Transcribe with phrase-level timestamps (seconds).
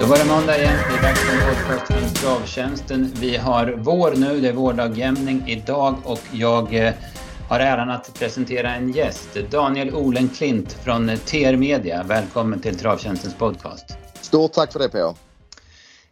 [0.00, 0.78] Då var det måndag igen.
[0.88, 3.12] Det är dags för podcast från Travtjänsten.
[3.20, 6.94] Vi har vår nu, det är vårdagjämning idag och jag eh,
[7.48, 9.28] har äran att presentera en gäst.
[9.50, 12.02] Daniel Olenklint från TR Media.
[12.02, 13.98] Välkommen till Travtjänstens podcast.
[14.20, 15.14] Stort tack för det PA.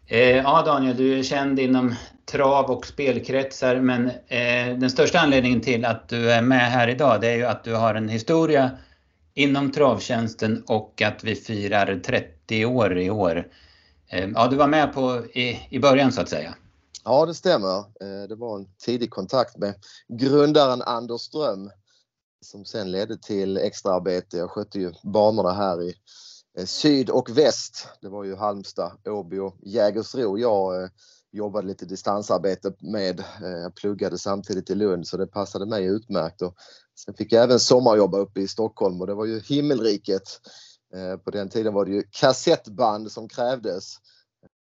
[0.07, 1.95] Eh, ja Daniel, du är känd inom
[2.30, 7.21] trav och spelkretsar men eh, den största anledningen till att du är med här idag
[7.21, 8.71] det är ju att du har en historia
[9.35, 13.46] inom travtjänsten och att vi firar 30 år i år.
[14.14, 16.55] Ehm, ja, du var med på i, i början så att säga.
[17.05, 17.79] Ja, det stämmer.
[17.79, 19.75] Ehm, det var en tidig kontakt med
[20.09, 21.71] grundaren Anders Ström
[22.45, 24.36] som sen ledde till extraarbete.
[24.36, 25.95] Jag skötte ju banorna här i
[26.58, 27.89] eh, syd och väst.
[28.00, 30.39] Det var ju Halmstad, Åby och Jägersro.
[30.39, 30.89] Jag eh,
[31.33, 33.20] jobbade lite distansarbete med.
[33.20, 36.42] Eh, jag pluggade samtidigt i Lund så det passade mig utmärkt.
[36.42, 36.55] Och
[37.05, 40.22] sen fick jag även sommarjobba uppe i Stockholm och det var ju himmelriket.
[40.94, 43.97] Ehm, på den tiden var det ju kassettband som krävdes.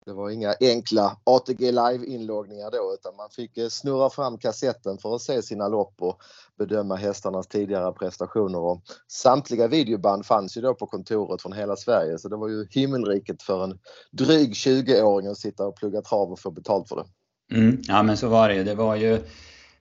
[0.05, 5.15] Det var inga enkla ATG Live-inloggningar då utan man fick eh, snurra fram kassetten för
[5.15, 6.17] att se sina lopp och
[6.57, 8.59] bedöma hästarnas tidigare prestationer.
[8.59, 12.67] Och samtliga videoband fanns ju då på kontoret från hela Sverige så det var ju
[12.71, 13.79] himmelriket för en
[14.11, 17.05] dryg 20-åring att sitta och plugga trav och få betalt för det.
[17.57, 18.63] Mm, ja men så var det ju.
[18.63, 19.19] Det var ju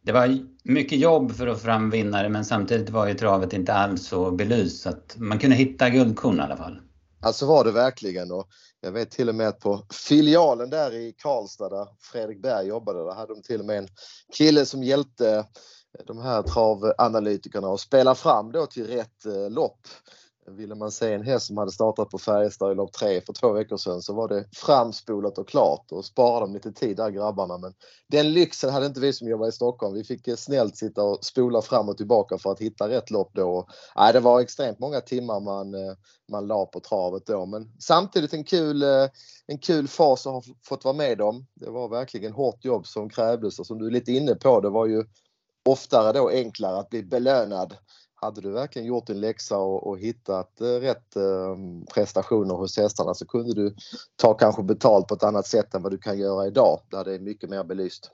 [0.04, 3.72] det var mycket jobb för att få fram vinnare men samtidigt var ju travet inte
[3.72, 6.80] alls så belyst så att man kunde hitta guldkorn i alla fall.
[7.20, 8.46] Alltså var det verkligen och
[8.84, 13.05] jag vet till och med att på filialen där i Karlstad där Fredrik Berg jobbade,
[13.05, 13.89] där hade de till och med en
[14.33, 15.47] kille som hjälpte
[16.06, 19.80] de här travanalytikerna att spela fram då till rätt eh, lopp.
[20.46, 23.52] Ville man se en häst som hade startat på Färjestad i lopp 3 för två
[23.52, 27.58] veckor sedan så var det framspolat och klart och spara dem lite tid där grabbarna.
[27.58, 27.74] Men
[28.08, 29.94] den lyxen hade inte vi som jobbar i Stockholm.
[29.94, 33.30] Vi fick eh, snällt sitta och spola fram och tillbaka för att hitta rätt lopp
[33.34, 33.66] då.
[33.96, 35.94] Nej, det var extremt många timmar man, eh,
[36.30, 37.46] man la på travet då.
[37.46, 39.08] Men samtidigt en kul, eh,
[39.46, 41.46] en kul fas att ha fått vara med om.
[41.55, 44.70] Det var verkligen hårt jobb som krävdes och som du är lite inne på, det
[44.70, 45.05] var ju
[45.64, 47.77] oftare då enklare att bli belönad
[48.22, 51.56] hade du verkligen gjort din läxa och, och hittat eh, rätt eh,
[51.94, 53.74] prestationer hos hästarna så kunde du
[54.16, 57.14] ta kanske betalt på ett annat sätt än vad du kan göra idag där det
[57.14, 58.11] är mycket mer belyst.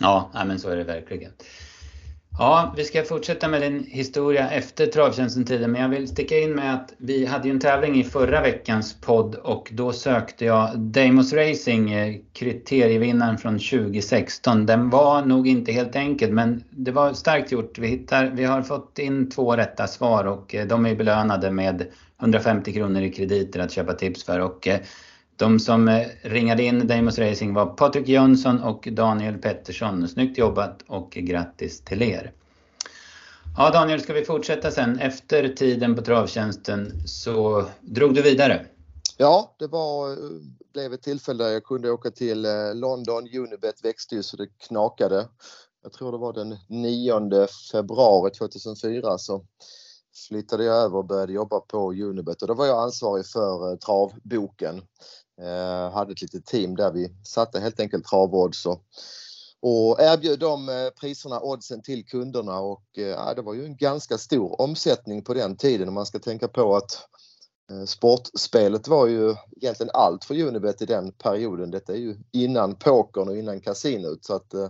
[0.00, 1.32] Ja, men så är det verkligen.
[2.40, 6.74] Ja, vi ska fortsätta med din historia efter travtjänsten-tiden men jag vill sticka in med
[6.74, 11.32] att vi hade ju en tävling i förra veckans podd och då sökte jag Damos
[11.32, 14.66] Racing, eh, kriterievinnaren från 2016.
[14.66, 17.78] Den var nog inte helt enkel men det var starkt gjort.
[17.78, 21.86] Vi, hittar, vi har fått in två rätta svar och eh, de är belönade med
[22.20, 24.40] 150 kronor i krediter att köpa tips för.
[24.40, 24.80] Och eh,
[25.38, 30.08] de som eh, ringade in Damos Racing var Patrik Jönsson och Daniel Pettersson.
[30.08, 32.32] Snyggt jobbat och grattis till er!
[33.56, 34.98] Ja Daniel, ska vi fortsätta sen?
[34.98, 38.66] Efter tiden på travtjänsten så drog du vidare.
[39.16, 40.16] Ja, det var, eh,
[40.72, 43.28] blev ett tillfälle där jag kunde åka till eh, London.
[43.34, 45.28] Unibet växte ju så det knakade.
[45.82, 49.44] Jag tror det var den 9 februari 2004 så
[50.28, 54.82] flyttade jag över och började jobba på Unibet och då var jag ansvarig för travboken.
[55.40, 58.82] Eh, hade ett litet team där vi satte helt enkelt travodds och,
[59.60, 64.18] och erbjöd de eh, priserna, oddsen till kunderna och eh, det var ju en ganska
[64.18, 66.98] stor omsättning på den tiden om man ska tänka på att
[67.70, 71.70] eh, Sportspelet var ju egentligen allt för Unibet i den perioden.
[71.70, 74.68] Detta är ju innan pokern och innan kasinot så att eh,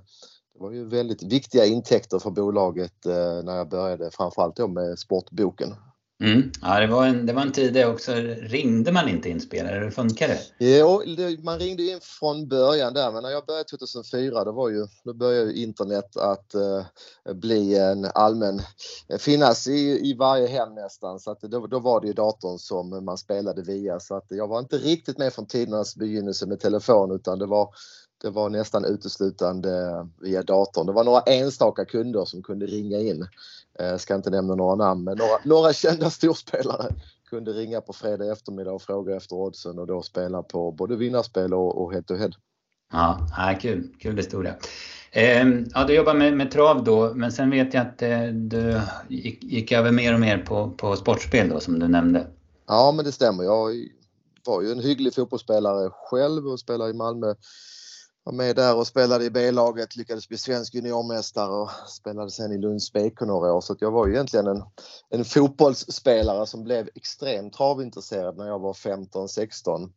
[0.54, 4.98] det var ju väldigt viktiga intäkter för bolaget eh, när jag började framförallt då med
[4.98, 5.74] sportboken.
[6.20, 6.52] Mm.
[6.62, 8.12] Ja, det var, en, det var en tid det också.
[8.40, 9.84] Ringde man inte in spelare?
[9.84, 10.40] Hur funkar det?
[10.58, 11.02] Jo,
[11.42, 15.14] man ringde in från början där, men när jag började 2004 då, var ju, då
[15.14, 18.60] började ju internet att uh, bli en allmän,
[19.08, 21.20] eh, finnas i, i varje hem nästan.
[21.20, 24.00] Så att då, då var det ju datorn som man spelade via.
[24.00, 27.74] Så att jag var inte riktigt med från tidernas begynnelse med telefon utan det var
[28.22, 30.86] det var nästan uteslutande via datorn.
[30.86, 33.26] Det var några enstaka kunder som kunde ringa in.
[33.78, 36.94] Jag eh, ska inte nämna några namn men några, några kända storspelare
[37.30, 41.54] kunde ringa på fredag eftermiddag och fråga efter oddsen och då spela på både vinnarspel
[41.54, 42.30] och, och head to head.
[42.92, 43.28] Ja,
[43.60, 44.54] kul, kul historia.
[45.12, 48.80] Ehm, ja, du jobbar med, med trav då, men sen vet jag att eh, du
[49.08, 52.26] gick, gick, över mer och mer på, på sportspel då som du nämnde.
[52.66, 53.44] Ja, men det stämmer.
[53.44, 53.74] Jag
[54.46, 57.34] var ju en hygglig fotbollsspelare själv och spelade i Malmö
[58.28, 62.58] var med där och spelade i B-laget, lyckades bli svensk juniormästare och spelade sen i
[62.58, 63.60] Lunds BK några år.
[63.60, 64.62] Så jag var ju egentligen en,
[65.10, 69.90] en fotbollsspelare som blev extremt travintresserad när jag var 15-16.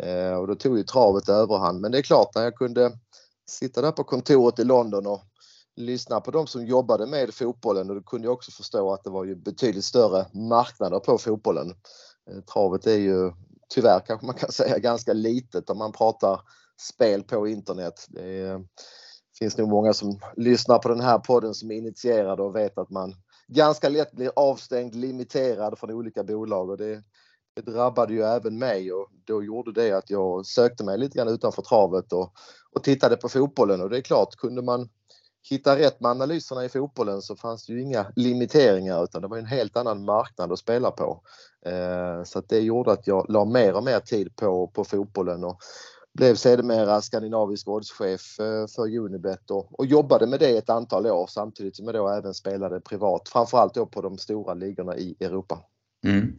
[0.00, 1.80] Eh, och då tog ju travet överhand.
[1.80, 2.92] Men det är klart, när jag kunde
[3.50, 5.22] sitta där på kontoret i London och
[5.76, 9.10] lyssna på de som jobbade med fotbollen och då kunde jag också förstå att det
[9.10, 11.74] var ju betydligt större marknader på fotbollen.
[12.30, 13.32] Eh, travet är ju
[13.68, 16.40] tyvärr kanske man kan säga ganska litet om man pratar
[16.76, 18.06] spel på internet.
[18.08, 18.64] Det är,
[19.38, 22.90] finns nog många som lyssnar på den här podden som är initierade och vet att
[22.90, 23.14] man
[23.48, 27.02] ganska lätt blir avstängd, limiterad från olika bolag och det,
[27.54, 31.28] det drabbade ju även mig och då gjorde det att jag sökte mig lite grann
[31.28, 32.32] utanför travet och,
[32.72, 34.88] och tittade på fotbollen och det är klart, kunde man
[35.50, 39.38] hitta rätt med analyserna i fotbollen så fanns det ju inga limiteringar utan det var
[39.38, 41.22] en helt annan marknad att spela på.
[41.66, 45.44] Eh, så att det gjorde att jag la mer och mer tid på, på fotbollen
[45.44, 45.58] och
[46.16, 51.26] blev sedermera skandinavisk oddschef eh, för Unibet och, och jobbade med det ett antal år
[51.26, 55.58] samtidigt som jag då även spelade privat, framförallt då på de stora ligorna i Europa.
[56.04, 56.36] Mm.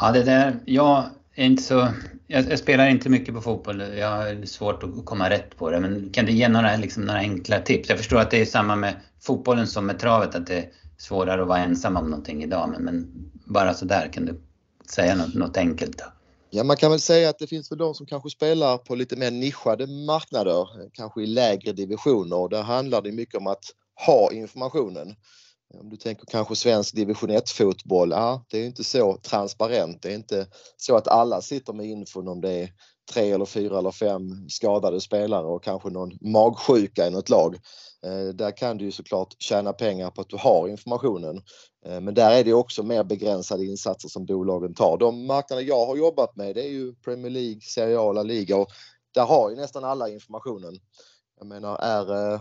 [0.00, 1.04] Ja, det där, jag
[1.34, 1.88] är inte så,
[2.26, 5.80] jag, jag, spelar inte mycket på fotboll, jag har svårt att komma rätt på det,
[5.80, 7.88] men kan du ge några, liksom, några enkla tips?
[7.88, 11.42] Jag förstår att det är samma med fotbollen som med travet, att det är svårare
[11.42, 13.06] att vara ensam om någonting idag, men, men
[13.44, 14.40] bara sådär, kan du
[14.90, 15.98] säga något, något enkelt?
[15.98, 16.04] Då?
[16.54, 19.16] Ja, man kan väl säga att det finns väl de som kanske spelar på lite
[19.16, 23.64] mer nischade marknader, kanske i lägre divisioner och där handlar det mycket om att
[24.06, 25.14] ha informationen.
[25.80, 30.02] Om du tänker kanske svensk division 1 fotboll, ja, det är inte så transparent.
[30.02, 30.46] Det är inte
[30.76, 32.70] så att alla sitter med infon om det är
[33.12, 37.56] tre eller fyra eller fem skadade spelare och kanske någon magsjuka i något lag.
[38.06, 41.42] Eh, där kan du ju såklart tjäna pengar på att du har informationen.
[41.86, 44.98] Eh, men där är det också mer begränsade insatser som bolagen tar.
[44.98, 48.56] De marknader jag har jobbat med det är ju Premier League, Serie A, La Liga
[48.56, 48.68] och
[49.14, 50.74] där har ju nästan alla informationen.
[51.38, 52.40] Jag menar är, eh,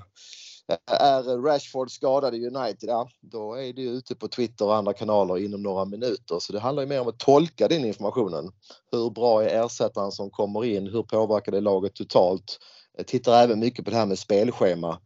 [0.86, 5.38] är Rashford skadad i United, ja då är det ute på Twitter och andra kanaler
[5.38, 6.40] inom några minuter.
[6.40, 8.52] Så det handlar ju mer om att tolka den informationen.
[8.92, 10.88] Hur bra är ersättaren som kommer in?
[10.88, 12.58] Hur påverkar det laget totalt?
[12.98, 15.00] Jag tittar även mycket på det här med spelschema.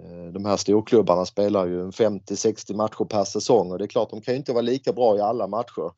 [0.00, 4.20] Eh, de här storklubbarna spelar ju 50-60 matcher per säsong och det är klart de
[4.20, 5.92] kan ju inte vara lika bra i alla matcher.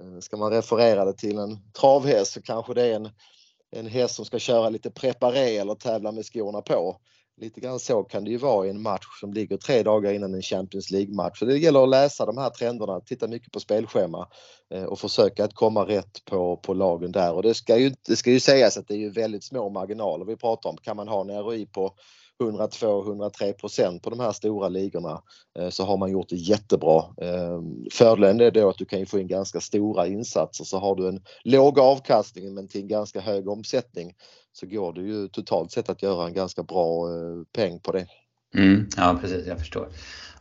[0.00, 3.10] Eh, ska man referera det till en travhäst så kanske det är en,
[3.76, 6.96] en häst som ska köra lite preparé eller tävla med skorna på.
[7.40, 10.34] Lite grann så kan det ju vara i en match som ligger tre dagar innan
[10.34, 11.38] en Champions League-match.
[11.38, 14.28] Så det gäller att läsa de här trenderna, titta mycket på spelschema
[14.74, 17.34] eh, och försöka att komma rätt på, på lagen där.
[17.34, 20.24] Och det ska, ju, det ska ju sägas att det är ju väldigt små marginaler
[20.24, 20.76] vi pratar om.
[20.76, 21.94] Kan man ha en ROI på
[22.42, 25.22] 102-103 procent på de här stora ligorna
[25.58, 27.04] eh, så har man gjort det jättebra.
[27.20, 31.08] Eh, fördelen är då att du kan få in ganska stora insatser så har du
[31.08, 34.14] en låg avkastning men till en ganska hög omsättning
[34.52, 38.06] så går det ju totalt sett att göra en ganska bra eh, peng på det.
[38.56, 39.88] Mm, ja precis, jag förstår.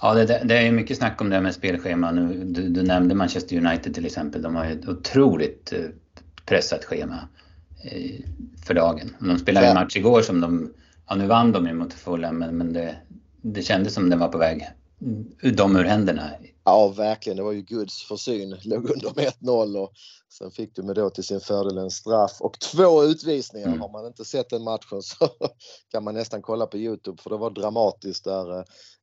[0.01, 2.43] Ja, det, det är mycket snack om det med spelschema nu.
[2.43, 4.41] Du, du, nämnde Manchester United till exempel.
[4.41, 5.73] De har ju ett otroligt
[6.45, 7.19] pressat schema
[8.65, 9.15] för dagen.
[9.19, 10.73] De spelade en match igår som de
[11.07, 12.95] ja, nu vann de ju mot Fulham men, men det,
[13.41, 14.69] det kändes som den var på väg
[15.53, 16.31] dem ur händerna.
[16.65, 17.37] Ja, verkligen.
[17.37, 18.57] Det var ju Guds försyn.
[18.63, 19.93] Låg under med 1-0 och
[20.29, 23.67] sen fick de då till sin fördel en straff och två utvisningar.
[23.67, 23.81] Mm.
[23.81, 25.29] Har man inte sett den matchen så
[25.91, 28.59] kan man nästan kolla på Youtube för det var dramatiskt där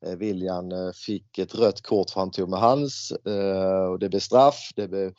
[0.07, 4.09] eh, William eh, fick ett rött kort för han tog med hans eh, och det
[4.09, 4.71] blev straff.
[4.77, 5.13] Det blev,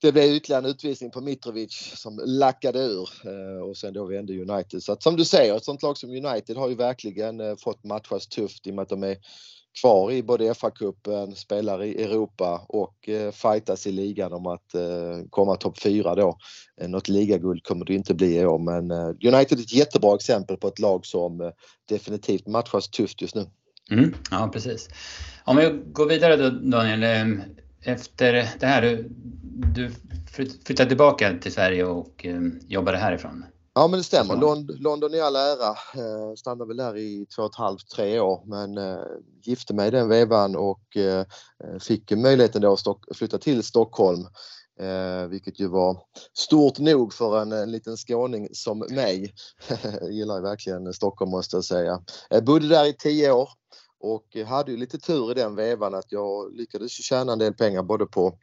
[0.00, 3.08] det blev ytterligare en utvisning på Mitrovic som lackade ur
[3.68, 4.82] och sen då vände United.
[4.82, 8.26] Så att som du säger, ett sånt lag som United har ju verkligen fått matchas
[8.26, 9.16] tufft i och med att de är
[9.80, 15.28] kvar i både FA-cupen, spelar i Europa och eh, fightas i ligan om att eh,
[15.30, 16.38] komma topp 4 då.
[16.80, 20.14] Eh, något ligaguld kommer det inte bli i år men eh, United är ett jättebra
[20.14, 21.50] exempel på ett lag som eh,
[21.88, 23.46] definitivt matchas tufft just nu.
[23.90, 24.88] Mm, ja precis.
[25.44, 27.02] Om vi går vidare då Daniel.
[27.02, 27.42] Ehm,
[27.82, 29.08] efter det här, du,
[29.74, 29.90] du
[30.64, 33.44] flyttade tillbaka till Sverige och ehm, jobbade härifrån.
[33.74, 34.36] Ja men det stämmer.
[34.36, 35.68] Lond London i all ära.
[35.68, 39.04] Eh, stannade väl där i två och ett halvt, tre år men eh,
[39.42, 41.26] gifte mig den vevan och eh,
[41.80, 44.26] fick möjligheten då att flytta till Stockholm.
[44.80, 49.34] Eh, vilket ju var stort nog för en, en liten skåning som mig.
[50.00, 52.02] jag gillar verkligen Stockholm måste jag säga.
[52.30, 53.48] Jag bodde där i tio år
[54.00, 57.82] och hade ju lite tur i den vevan att jag lyckades tjäna en del pengar
[57.82, 58.38] både på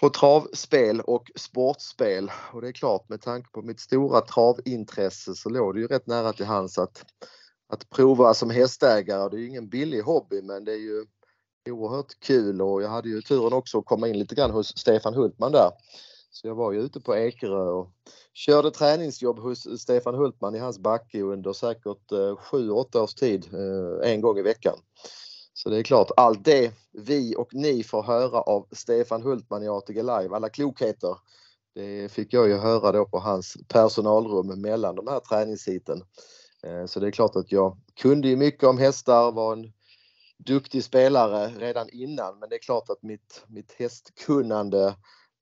[0.00, 2.30] på travspel och sportspel.
[2.52, 6.06] Och det är klart med tanke på mitt stora travintresse så låg det ju rätt
[6.06, 7.04] nära till hands att,
[7.72, 9.28] att prova som hästägare.
[9.28, 11.06] Det är ju ingen billig hobby men det är ju
[11.70, 15.14] oerhört kul och jag hade ju turen också att komma in lite grann hos Stefan
[15.14, 15.70] Hultman där.
[16.30, 17.90] Så jag var ju ute på Ekerö och
[18.34, 24.12] körde träningsjobb hos Stefan Hultman i hans backe under säkert eh, 7-8 års tid, eh,
[24.12, 24.76] en gång i veckan.
[25.52, 29.68] Så det är klart, allt det vi och ni får höra av Stefan Hultman i
[29.68, 31.16] ATG Live, alla klokheter,
[31.74, 36.02] det fick jag ju höra då på hans personalrum mellan de här träningsheaten.
[36.62, 39.72] Eh, så det är klart att jag kunde ju mycket om hästar, var en
[40.38, 44.94] duktig spelare redan innan men det är klart att mitt, mitt hästkunnande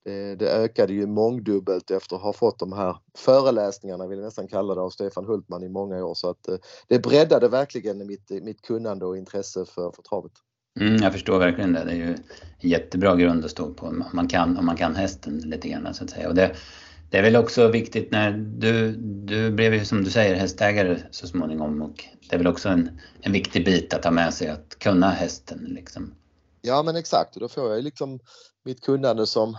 [0.05, 4.49] det, det, ökade ju mångdubbelt efter att ha fått de här föreläsningarna, vill jag nästan
[4.49, 6.15] kalla det, av Stefan Hultman i många år.
[6.15, 6.49] Så att
[6.89, 10.33] det breddade verkligen mitt, mitt kunnande och intresse för, för travet.
[10.81, 11.85] Mm, jag förstår verkligen det.
[11.85, 12.15] Det är ju
[12.59, 15.95] en jättebra grund att stå på om man kan, om man kan hästen lite grann
[15.95, 16.29] så att säga.
[16.29, 16.57] Och det,
[17.11, 18.93] det är väl också viktigt när du,
[19.25, 23.01] du blev ju som du säger hästägare så småningom och det är väl också en,
[23.21, 26.15] en viktig bit att ha med sig att kunna hästen liksom.
[26.61, 28.19] Ja men exakt och då får jag liksom
[28.65, 29.57] mitt kunnande som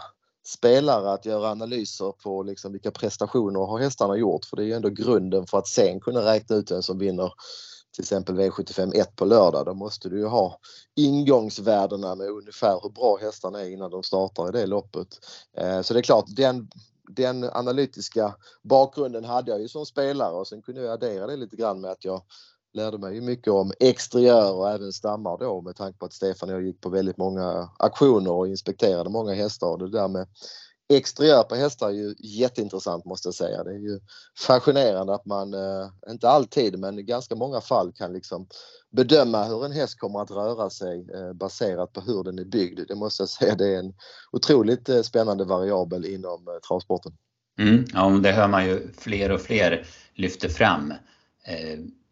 [0.50, 4.74] spelare att göra analyser på liksom vilka prestationer har hästarna gjort för det är ju
[4.74, 7.34] ändå grunden för att sen kunna räkna ut vem som vinner
[7.92, 9.66] till exempel V75 1 på lördag.
[9.66, 10.60] Då måste du ju ha
[10.96, 15.08] ingångsvärdena med ungefär hur bra hästarna är innan de startar i det loppet.
[15.58, 16.70] Eh, så det är klart, den,
[17.10, 21.56] den analytiska bakgrunden hade jag ju som spelare och sen kunde jag addera det lite
[21.56, 22.22] grann med att jag
[22.74, 26.50] lärde mig ju mycket om exteriör och även stammar då med tanke på att Stefan
[26.50, 30.28] och jag gick på väldigt många aktioner och inspekterade många hästar och det där med
[30.94, 33.64] exteriör på hästar är ju jätteintressant måste jag säga.
[33.64, 34.00] Det är ju
[34.48, 38.48] fascinerande att man, eh, inte alltid men i ganska många fall kan liksom
[38.92, 42.80] bedöma hur en häst kommer att röra sig eh, baserat på hur den är byggd.
[42.88, 43.94] Det måste jag säga, det är en
[44.32, 47.12] otroligt eh, spännande variabel inom travsporten.
[47.60, 50.94] Mm, ja, det hör man ju fler och fler lyfter fram.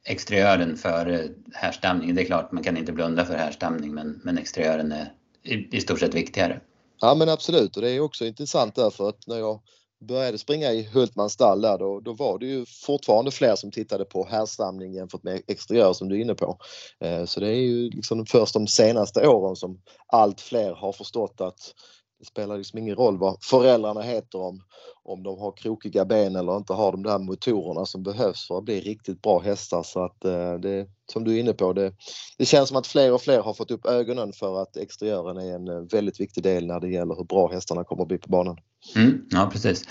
[0.09, 1.19] Exteriören för eh,
[1.53, 2.15] härstamning.
[2.15, 5.81] Det är klart, man kan inte blunda för härstamning men, men exteriören är i, i
[5.81, 6.61] stort sett viktigare.
[7.01, 9.61] Ja men absolut och det är också intressant därför att när jag
[9.99, 14.05] började springa i Hultmans stall där då, då var det ju fortfarande fler som tittade
[14.05, 16.57] på härstamning jämfört med exteriör som du är inne på.
[16.99, 21.41] Eh, så det är ju liksom först de senaste åren som allt fler har förstått
[21.41, 21.73] att
[22.19, 24.61] det spelar liksom ingen roll vad föräldrarna heter om,
[25.03, 28.63] om de har krokiga ben eller inte har de där motorerna som behövs för att
[28.63, 29.83] bli riktigt bra hästar.
[29.83, 31.93] Så att eh, det, som du är inne på, det,
[32.37, 35.55] det känns som att fler och fler har fått upp ögonen för att exteriören är
[35.55, 38.29] en eh, väldigt viktig del när det gäller hur bra hästarna kommer att bli på
[38.29, 38.57] banan.
[38.95, 39.83] Mm, ja precis.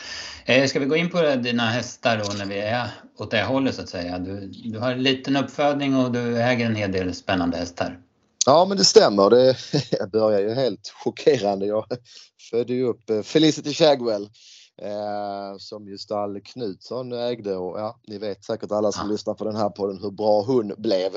[0.45, 3.75] Eh, ska vi gå in på dina hästar då när vi är åt det hållet
[3.75, 4.19] så att säga?
[4.19, 8.01] Du, du har en liten uppfödning och du äger en hel del spännande hästar.
[8.49, 9.31] Ja men det stämmer.
[9.31, 9.57] Det
[10.13, 11.67] börjar ju helt chockerande.
[11.67, 11.85] Jag
[12.51, 14.23] födde ju upp eh, Felicity Shagwell
[14.83, 19.13] eh, som ju stall Knutsson ägde och ja, ni vet säkert alla som ja.
[19.13, 21.15] lyssnar på den här podden hur bra hon blev.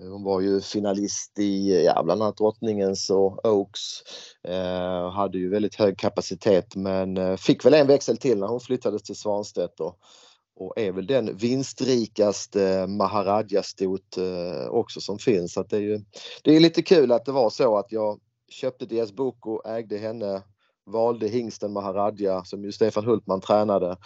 [0.00, 3.82] Eh, hon var ju finalist i ja, bland annat Drottningens och Oaks.
[4.48, 8.60] Eh, hade ju väldigt hög kapacitet men eh, fick väl en växel till när hon
[8.60, 9.80] flyttades till Svanstedt.
[9.80, 9.98] Och,
[10.56, 15.52] och är väl den vinstrikaste Maharaja-stot eh, också som finns.
[15.52, 16.00] Så det är ju
[16.42, 20.42] det är lite kul att det var så att jag köpte Diaz Boko, ägde henne,
[20.86, 23.96] valde hingsten Maharaja som ju Stefan Hultman tränade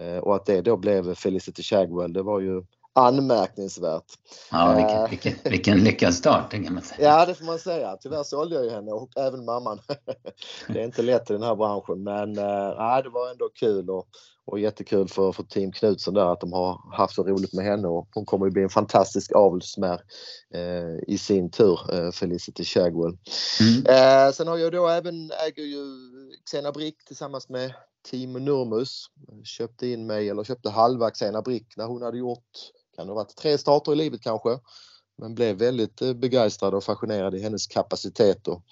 [0.00, 2.12] eh, och att det då blev Felicity Shagwell.
[2.12, 2.62] Det var ju
[2.92, 4.04] anmärkningsvärt.
[4.50, 7.08] Ja, vilken, eh, vilken, vilken lyckad start kan man säga.
[7.08, 7.96] Ja, det får man säga.
[8.00, 9.78] Tyvärr sålde jag ju henne och även mamman.
[10.68, 14.08] det är inte lätt i den här branschen men äh, det var ändå kul och,
[14.48, 17.88] och jättekul för, för Team Knutsson där att de har haft så roligt med henne
[17.88, 20.00] och hon kommer att bli en fantastisk avelsmär
[20.54, 23.18] eh, i sin tur, eh, Felicity Shagwell.
[23.60, 23.86] Mm.
[23.86, 25.84] Eh, sen har jag då även, äger ju
[26.50, 27.74] Xena Brick tillsammans med
[28.10, 29.06] Team Nurmus.
[29.44, 32.48] Köpte in mig, eller köpte halva Xena Brick när hon hade gjort,
[32.96, 34.58] kan det ha varit tre starter i livet kanske.
[35.18, 38.62] Men blev väldigt eh, begeistrad och fascinerad i hennes kapacitet och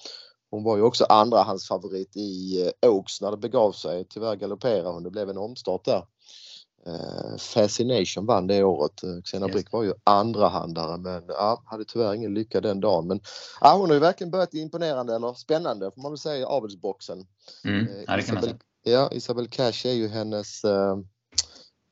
[0.51, 4.07] hon var ju också andra hans favorit i eh, Oaks när det begav sig.
[4.09, 6.07] Tyvärr galopperade hon, det blev en omstart där.
[6.89, 9.03] Uh, Fascination vann det året.
[9.03, 13.07] Eh, Xena Brick var ju andrahandare men ja, hade tyvärr ingen lycka den dagen.
[13.07, 13.21] Men
[13.61, 17.27] ja, hon har ju verkligen börjat imponerande eller spännande får man väl säga i avelsboxen.
[17.65, 17.89] Mm.
[18.07, 20.97] Ja, Isabel, ja, Isabel Cash är ju hennes uh,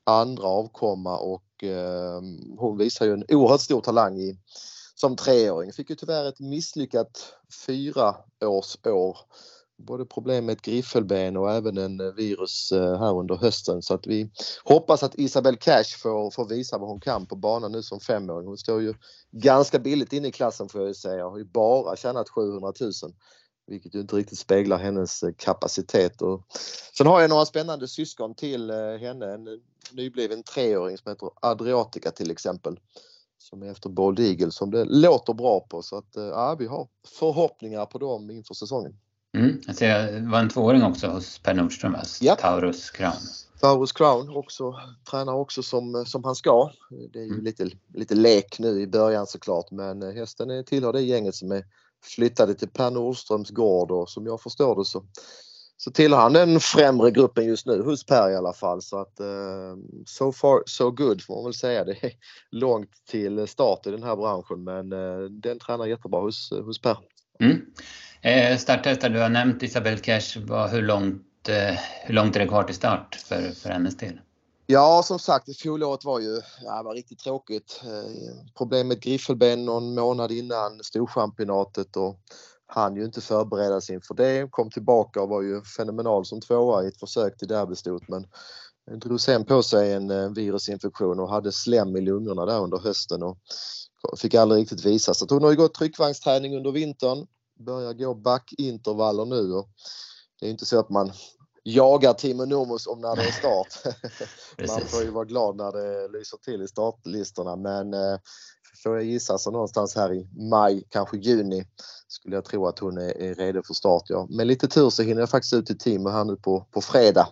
[0.05, 2.21] andra avkomma och uh,
[2.59, 4.39] hon visar ju en oerhört stor talang i
[5.05, 5.73] som treåring.
[5.73, 7.35] Fick ju tyvärr ett misslyckat
[7.67, 9.19] fyraårsår.
[9.77, 13.95] Både problem med ett griffelben och även en eh, virus eh, här under hösten så
[13.95, 14.31] att vi
[14.65, 18.49] hoppas att Isabel Cash får, får visa vad hon kan på banan nu som femåring.
[18.49, 18.95] Hon står ju
[19.33, 21.25] ganska billigt inne i klassen får jag ju säga.
[21.25, 22.93] Har ju bara tjänat 700 000
[23.67, 26.23] vilket ju inte riktigt speglar hennes eh, kapacitet.
[26.23, 26.47] Och
[26.99, 28.71] sen har jag några spännande syskon till
[29.01, 29.35] henne.
[29.35, 29.61] En
[29.93, 32.79] nybliven treåring som heter Adriatica till exempel
[33.45, 36.67] som är efter Bold Eagle som det låter bra på så att eh, ja, vi
[36.67, 38.97] har förhoppningar på dem inför säsongen.
[39.37, 41.97] Mm, jag ser, det var en tvååring också hos Per Nordström?
[42.21, 42.37] Ja.
[42.37, 43.13] Taurus Crown.
[43.61, 44.75] Taurus Crown också,
[45.11, 46.71] tränar också som, som han ska.
[47.13, 47.45] Det är ju mm.
[47.45, 51.53] lite, lite lek nu i början såklart men eh, hästen är, tillhör det gänget som
[51.53, 51.65] är
[52.05, 55.05] flyttade till Per Nordströms gård och som jag förstår det så
[55.77, 59.21] så tillhör han den främre gruppen just nu hos Per i alla fall så att
[59.21, 59.77] uh,
[60.07, 61.85] so far so good får man väl säga.
[61.85, 62.13] Det är
[62.51, 66.51] långt till start i den här branschen men uh, den tränar jättebra hos,
[66.83, 66.99] Per.
[67.41, 67.61] Mm.
[68.23, 70.39] Eh, starthästar, du har nämnt Isabel Cash.
[70.47, 74.21] Vad, hur långt eh, hur långt är det kvar till start för, för hennes del?
[74.67, 77.83] Ja, som sagt, fjolåret var ju ja, var riktigt tråkigt.
[78.59, 82.19] Problem med griffelben någon månad innan storchampionatet och
[82.67, 84.49] han ju inte förbereda sig inför det.
[84.51, 88.27] Kom tillbaka och var ju fenomenal som tvåa i ett försök till derbystot men
[89.01, 93.39] drog sen på sig en virusinfektion och hade slem i lungorna där under hösten och
[94.19, 95.27] fick aldrig riktigt visa sig.
[95.31, 97.27] Hon har ju gått tryckvagnsträning under vintern,
[97.59, 99.69] börjar gå backintervaller nu och
[100.41, 101.13] det är inte så att man
[101.63, 103.95] jagar Timo Nurmos om när det är start.
[104.69, 108.19] man får ju vara glad när det lyser till i startlistorna men eh,
[108.85, 111.65] får jag gissa så någonstans här i maj, kanske juni
[112.09, 114.03] skulle jag tro att hon är, är redo för start.
[114.07, 114.27] Ja.
[114.31, 117.29] Med lite tur så hinner jag faktiskt ut till Timo här nu på, på fredag.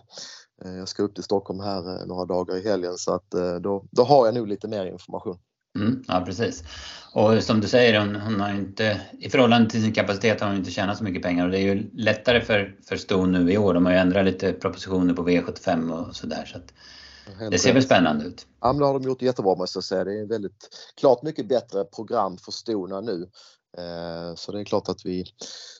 [0.65, 3.55] Eh, jag ska upp till Stockholm här eh, några dagar i helgen så att eh,
[3.55, 5.37] då, då har jag nog lite mer information.
[5.79, 6.63] Mm, ja precis.
[7.13, 10.57] Och som du säger, hon, hon, har inte, i förhållande till sin kapacitet har hon
[10.57, 13.57] inte tjänat så mycket pengar och det är ju lättare för, för Ston nu i
[13.57, 13.73] år.
[13.73, 16.45] De har ju ändrat lite propositioner på V75 och sådär.
[16.45, 16.57] Så
[17.51, 18.47] det ser väl spännande ut.
[18.61, 20.03] Ja, men det har de gjort jättebra måste jag säga.
[20.03, 23.29] Det är väldigt klart mycket bättre program för Stona nu.
[23.77, 25.25] Eh, så det är klart att vi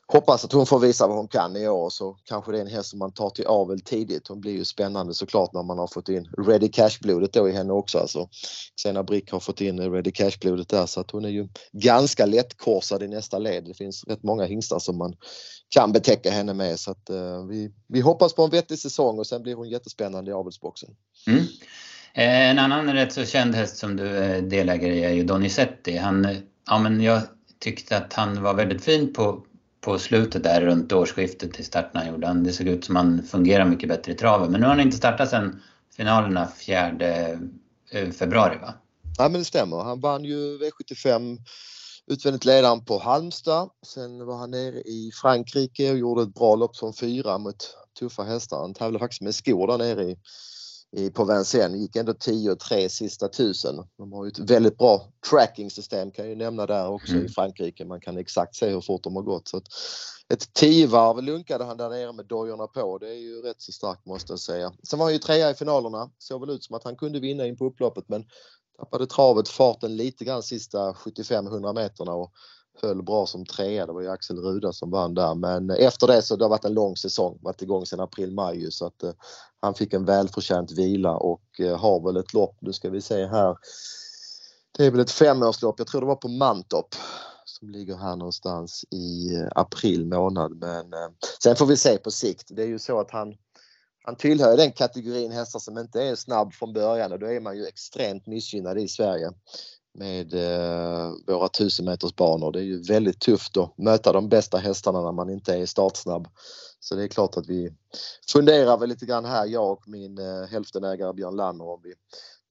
[0.08, 2.68] hoppas att hon får visa vad hon kan i år så kanske det är en
[2.68, 4.28] häst som man tar till avel tidigt.
[4.28, 7.74] Hon blir ju spännande såklart när man har fått in Ready Cash-blodet då i henne
[7.74, 7.98] också.
[7.98, 8.30] Alltså,
[8.76, 13.04] Xena Brick har fått in Ready Cash-blodet där så att hon är ju ganska lättkorsad
[13.04, 13.64] i nästa led.
[13.64, 15.16] Det finns rätt många hingstar som man
[15.70, 19.28] kan betäcka henne med så att uh, vi, vi hoppas på en vettig säsong och
[19.28, 20.90] sen blir hon jättespännande i avelsboxen.
[21.28, 21.44] Mm.
[22.14, 25.98] Eh, en annan rätt så känd häst som du är delägare i är ju Donizetti.
[25.98, 27.22] Han, ja men jag
[27.64, 29.46] tyckte att han var väldigt fin på
[29.84, 32.34] på slutet där runt årsskiftet i starten han gjorde.
[32.34, 34.52] Det såg ut som han fungerar mycket bättre i traven.
[34.52, 35.62] Men nu har han inte startat sedan
[35.98, 36.88] finalerna 4
[37.92, 38.74] eh, februari va?
[39.18, 39.78] Ja men det stämmer.
[39.78, 41.38] Han vann ju V75
[42.08, 43.70] utvändigt ledaren på Halmstad.
[43.86, 48.24] Sen var han nere i Frankrike och gjorde ett bra lopp som fyra mot tuffa
[48.24, 48.58] hästar.
[48.58, 50.18] Han tävlade faktiskt med skor där nere i
[50.96, 53.76] i, på Vincennes gick ändå 10 och 3 sista tusen.
[53.98, 57.26] De har ju ett väldigt bra tracking-system kan jag ju nämna där också mm.
[57.26, 57.86] i Frankrike.
[57.86, 59.48] Man kan exakt se hur fort de har gått.
[59.48, 59.62] Så
[60.34, 62.98] ett tiovarv lunkade han där nere med dojorna på.
[62.98, 64.74] Det är ju rätt så starkt måste jag säga.
[64.84, 66.12] Sen var han ju trea i finalerna.
[66.18, 68.26] Såg väl ut som att han kunde vinna in på upploppet men
[68.80, 72.32] tappade travet farten lite grann sista 75-100 meterna och
[72.82, 73.86] höll bra som trea.
[73.86, 76.50] Det var ju Axel Ruda som vann där men eh, efter det så det har
[76.50, 77.40] varit en lång säsong.
[77.42, 79.14] Varit igång sedan april-maj så att eh,
[79.60, 83.26] han fick en välförtjänt vila och eh, har väl ett lopp, nu ska vi se
[83.26, 83.58] här.
[84.78, 86.96] Det är väl ett femårslopp, jag tror det var på Mantorp
[87.46, 91.10] som ligger här någonstans i eh, april månad men eh,
[91.44, 92.48] sen får vi se på sikt.
[92.50, 93.36] Det är ju så att han
[94.06, 97.58] han tillhör den kategorin hästar som inte är snabb från början och då är man
[97.58, 99.32] ju extremt missgynnad i Sverige
[99.94, 102.52] med eh, våra 1000 meters banor.
[102.52, 106.28] Det är ju väldigt tufft att möta de bästa hästarna när man inte är startsnabb.
[106.80, 107.74] Så det är klart att vi
[108.32, 111.94] funderar väl lite grann här, jag och min eh, hälftenägare Björn Lanner om vi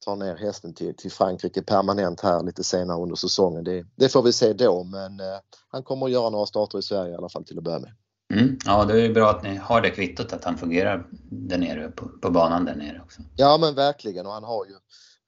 [0.04, 3.64] tar ner hästen till, till Frankrike permanent här lite senare under säsongen.
[3.64, 6.82] Det, det får vi se då men eh, han kommer att göra några starter i
[6.82, 7.92] Sverige i alla fall till att börja med.
[8.34, 8.58] Mm.
[8.64, 12.08] Ja, det är bra att ni har det kvittot att han fungerar där nere på,
[12.08, 13.22] på banan där nere också.
[13.36, 14.72] Ja men verkligen och han har ju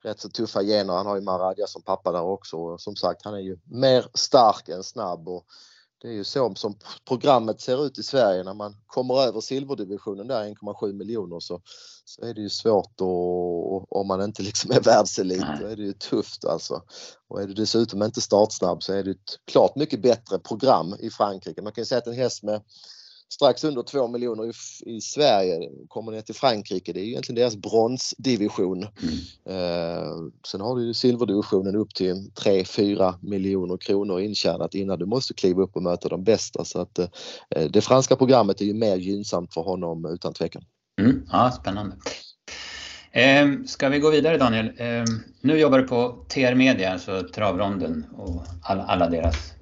[0.04, 0.94] rätt så tuffa gener.
[0.94, 4.06] Han har ju Maradja som pappa där också och som sagt han är ju mer
[4.14, 5.46] stark än snabb och
[6.02, 10.26] det är ju så som programmet ser ut i Sverige när man kommer över silverdivisionen
[10.26, 11.60] där 1,7 miljoner så,
[12.04, 15.82] så är det ju svårt och om man inte liksom är världselit då är det
[15.82, 16.82] ju tufft alltså.
[17.28, 21.10] Och är du dessutom inte startsnabb så är det ett klart mycket bättre program i
[21.10, 21.62] Frankrike.
[21.62, 22.62] Man kan ju säga att en häst med
[23.34, 24.52] strax under 2 miljoner i,
[24.96, 28.78] i, Sverige, kommer ner till Frankrike, det är ju egentligen deras bronsdivision.
[28.78, 29.14] Mm.
[29.48, 30.12] Eh,
[30.46, 35.62] sen har du ju silverdivisionen upp till 3-4 miljoner kronor intjänat innan du måste kliva
[35.62, 37.08] upp och möta de bästa så att eh,
[37.70, 40.64] det franska programmet är ju mer gynnsamt för honom utan tvekan.
[41.00, 41.26] Mm.
[41.32, 41.96] Ja, spännande.
[43.12, 44.66] Eh, ska vi gå vidare Daniel?
[44.76, 45.04] Eh,
[45.40, 49.52] nu jobbar du på TR Media, alltså Travronden och alla, alla deras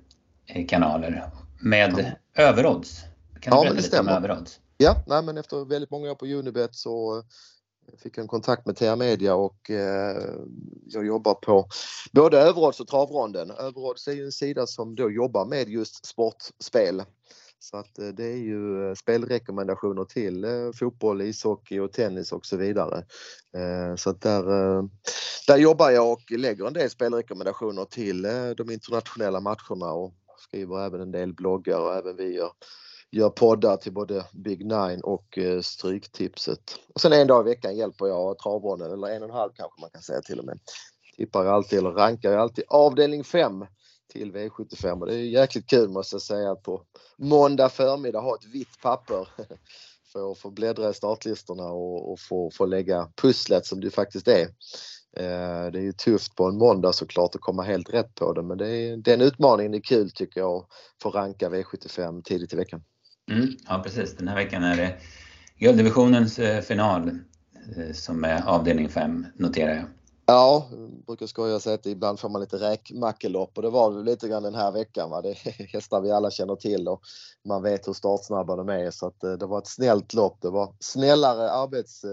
[0.46, 1.24] eh, kanaler
[1.60, 2.42] med ja.
[2.42, 3.11] överodds.
[3.42, 4.60] Kan du berätta lite om överodds?
[4.76, 7.22] Ja, nej, men efter väldigt många år på Unibet så
[7.98, 10.16] fick jag en kontakt med TR Media och eh,
[10.86, 11.68] jag jobbar på
[12.12, 13.50] både Överodds och Travronden.
[13.50, 17.02] Överodds är ju en sida som då jobbar med just sportspel.
[17.58, 22.46] Så att eh, det är ju eh, spelrekommendationer till eh, fotboll, ishockey och tennis och
[22.46, 23.04] så vidare.
[23.56, 24.84] Eh, så att där, eh,
[25.46, 28.22] där jobbar jag och lägger en del spelrekommendationer till
[28.56, 32.52] de internationella matcherna och skriver även en del bloggar och även vi gör
[33.12, 36.78] gör poddar till både Big Nine och eh, Stryktipset.
[36.94, 39.80] Och sen en dag i veckan hjälper jag travronden, eller en och en halv kanske
[39.80, 40.58] man kan säga till och med.
[41.16, 43.64] Tippar alltid, eller rankar alltid avdelning 5
[44.12, 46.82] till V75 och det är jäkligt kul måste jag säga att på
[47.18, 49.28] måndag förmiddag ha ett vitt papper
[50.12, 54.28] för att få bläddra i startlistorna och, och få, få lägga pusslet som det faktiskt
[54.28, 54.46] är.
[55.16, 58.42] Eh, det är ju tufft på en måndag såklart att komma helt rätt på det
[58.42, 60.66] men det är, den utmaningen är kul tycker jag att
[61.02, 62.82] få ranka V75 tidigt i veckan.
[63.30, 64.94] Mm, ja precis, den här veckan är det
[65.58, 67.08] gulddivisionens eh, final
[67.76, 69.84] eh, som är avdelning 5 noterar jag.
[70.26, 73.92] Ja, jag brukar skoja och säga att ibland får man lite räkmackelopp och det var
[73.92, 75.10] det lite grann den här veckan.
[75.10, 75.22] Va?
[75.22, 77.02] Det är hästar vi alla känner till och
[77.44, 80.38] man vet hur startsnabba de är så att eh, det var ett snällt lopp.
[80.40, 82.04] Det var snällare arbets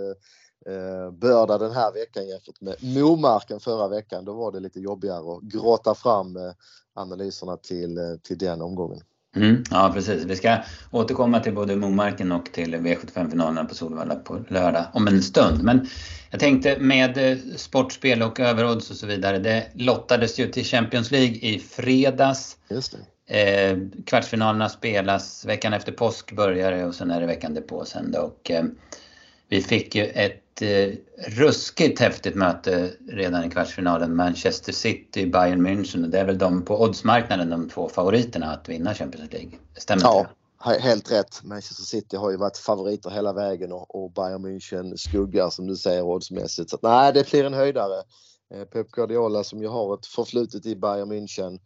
[1.11, 4.25] börda den här veckan jämfört med Momarken förra veckan.
[4.25, 6.37] Då var det lite jobbigare att gråta fram
[6.93, 9.01] analyserna till, till den omgången.
[9.35, 10.23] Mm, ja precis.
[10.23, 10.57] Vi ska
[10.91, 15.63] återkomma till både Momarken och till V75-finalerna på Solvalla på lördag om en stund.
[15.63, 15.87] Men
[16.31, 19.39] jag tänkte med sportspel och överodds och så vidare.
[19.39, 22.57] Det lottades ju till Champions League i fredags.
[22.69, 22.95] Just.
[23.29, 28.11] Eh, kvartsfinalerna spelas veckan efter påsk börjar det och sen är det veckan därpå sen
[28.11, 28.19] då.
[28.19, 28.63] Och, eh,
[29.49, 30.93] vi fick ju ett eh,
[31.27, 34.15] ruskigt häftigt möte redan i kvartsfinalen.
[34.15, 36.07] Manchester City, Bayern München.
[36.07, 39.51] Det är väl de på oddsmarknaden de två favoriterna att vinna Champions League.
[39.77, 40.27] Stämmer ja,
[40.63, 40.79] det?
[40.79, 41.43] helt rätt.
[41.43, 46.01] Manchester City har ju varit favoriter hela vägen och, Bayern München skuggar som du säger
[46.01, 46.69] oddsmässigt.
[46.69, 48.03] Så att, nej, det blir en höjdare.
[48.53, 51.59] Eh, Pep Guardiola som ju har ett förflutet i Bayern München.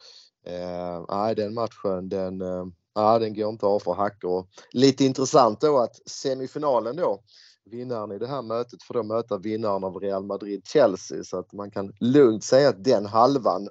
[0.46, 4.48] Eh, nej, den matchen den, eh, den går inte av för hackor.
[4.72, 7.24] Lite intressant då att semifinalen då
[7.72, 11.72] vinnaren i det här mötet får då möta vinnaren av Real Madrid-Chelsea så att man
[11.72, 13.68] kan lugnt säga att den halvan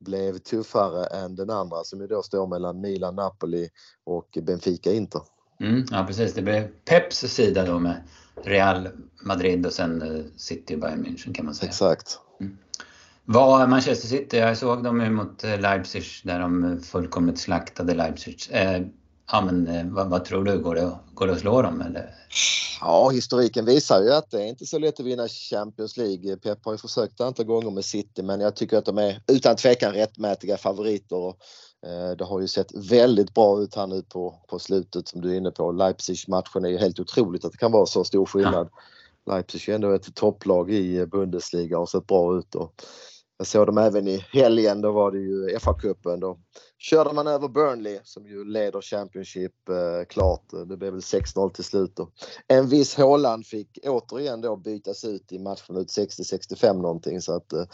[0.00, 3.68] blev tuffare än den andra som ju då står mellan Milan, Napoli
[4.04, 5.22] och Benfica Inter.
[5.60, 8.02] Mm, ja precis, det blev Peps sida då med
[8.42, 8.88] Real
[9.22, 11.68] Madrid och sen eh, City och Bayern München kan man säga.
[11.68, 12.18] Exakt.
[12.40, 12.58] Mm.
[13.24, 18.36] Var Manchester City, jag såg dem ju mot eh, Leipzig där de fullkomligt slaktade Leipzig.
[18.50, 18.80] Eh,
[19.32, 22.14] Ja men eh, vad, vad, tror du, går det, går det att slå dem eller?
[22.80, 26.36] Ja, historiken visar ju att det är inte så lätt att vinna Champions League.
[26.36, 29.20] Pep har ju försökt ett antal gånger med City men jag tycker att de är
[29.26, 31.16] utan tvekan rättmätiga favoriter.
[31.16, 31.38] Och,
[31.86, 35.32] eh, det har ju sett väldigt bra ut här nu på, på slutet som du
[35.32, 35.72] är inne på.
[35.72, 38.68] Leipzig-matchen är ju helt otroligt att det kan vara så stor skillnad.
[39.24, 39.34] Ja.
[39.34, 42.54] Leipzig är ändå ett topplag i Bundesliga och har sett bra ut.
[42.54, 42.82] Och
[43.38, 46.36] jag såg dem även i helgen, då var det ju FA-cupen.
[46.90, 50.52] Körde man över Burnley som ju leder Championship eh, klart.
[50.52, 51.96] Eh, det blev väl 6-0 till slut.
[51.96, 52.10] Då.
[52.48, 57.64] En viss Håland fick återigen då bytas ut i matchminut 60-65 någonting så att eh,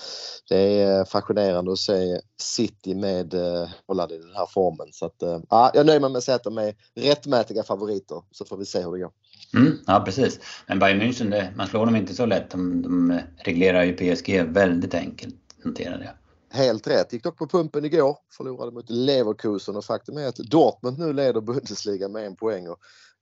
[0.48, 4.88] det är fascinerande att se City med eh, Håland i den här formen.
[4.92, 5.40] Så att, eh,
[5.74, 8.82] jag nöjer mig med att säga att de är rättmätiga favoriter så får vi se
[8.82, 9.12] hur det går.
[9.54, 10.40] Mm, ja precis.
[10.66, 12.50] Men Bayern München, det, man slår dem inte så lätt.
[12.50, 16.14] De, de reglerar ju PSG väldigt enkelt noterade jag.
[16.52, 17.12] Helt rätt.
[17.12, 18.18] Gick dock på pumpen igår.
[18.36, 22.68] Förlorade mot Leverkusen och faktum är att Dortmund nu leder Bundesliga med en poäng.
[22.68, 22.78] Och,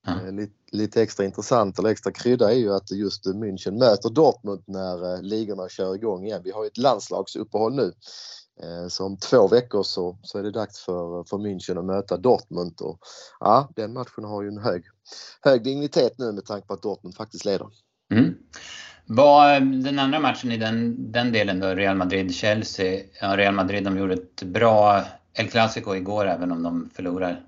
[0.06, 0.36] mm.
[0.36, 5.14] lite, lite, extra intressant eller extra krydda är ju att just München möter Dortmund när
[5.14, 6.42] eh, ligorna kör igång igen.
[6.44, 7.92] Vi har ett landslagsuppehåll nu.
[8.62, 12.16] Eh, så om två veckor så, så är det dags för, för München att möta
[12.16, 12.80] Dortmund.
[12.80, 12.98] Och,
[13.40, 14.84] ja, den matchen har ju en hög,
[15.40, 17.68] hög dignitet nu med tanke på att Dortmund faktiskt leder.
[18.12, 18.34] Mm.
[19.10, 23.02] Var den andra matchen i den, den delen då, Real Madrid-Chelsea.
[23.20, 27.44] Ja, Real Madrid de gjorde ett bra El Clasico igår även om de förlorar.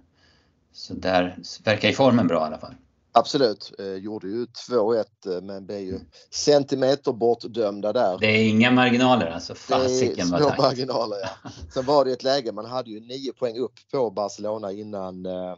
[0.73, 2.75] Så där verkar i formen bra i alla fall.
[3.12, 8.18] Absolut, eh, gjorde ju 2-1 eh, men blev ju centimeter bortdömda där.
[8.18, 11.51] Det är inga marginaler alltså, fasiken vad små marginaler ja.
[11.75, 15.33] Sen var det ett läge, man hade ju 9 poäng upp på Barcelona innan eh,
[15.33, 15.57] Eh,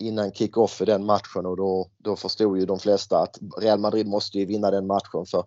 [0.00, 4.06] innan kick-off i den matchen och då, då förstod ju de flesta att Real Madrid
[4.06, 5.44] måste ju vinna den matchen för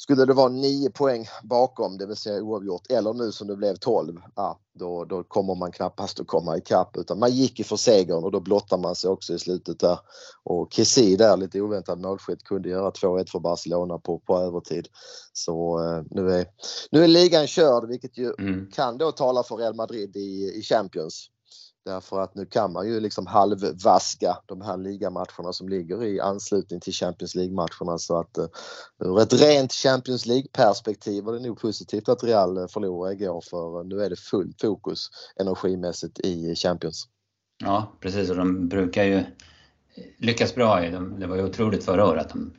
[0.00, 3.76] skulle det vara 9 poäng bakom, det vill säga oavgjort, eller nu som det blev
[3.76, 7.76] 12, ja, då, då kommer man knappast att komma ikapp utan man gick ju för
[7.76, 9.98] segern och då blottar man sig också i slutet där.
[10.44, 14.88] Och Kessie där, lite oväntad målskytt, kunde göra 2-1 för Barcelona på, på övertid.
[15.32, 16.46] Så eh, nu, är,
[16.90, 18.70] nu är ligan körd vilket ju mm.
[18.72, 21.30] kan då tala för Real Madrid i, i Champions.
[21.84, 26.80] Därför att nu kan man ju liksom halvvaska de här ligamatcherna som ligger i anslutning
[26.80, 28.46] till Champions League-matcherna så att eh,
[29.04, 33.80] ur ett rent Champions League-perspektiv var det nog positivt att Real eh, förlorade igår för
[33.80, 35.08] eh, nu är det fullt fokus
[35.40, 37.08] energimässigt i Champions.
[37.64, 39.24] Ja precis och de brukar ju
[40.18, 42.52] lyckas bra i det var ju otroligt förra året att de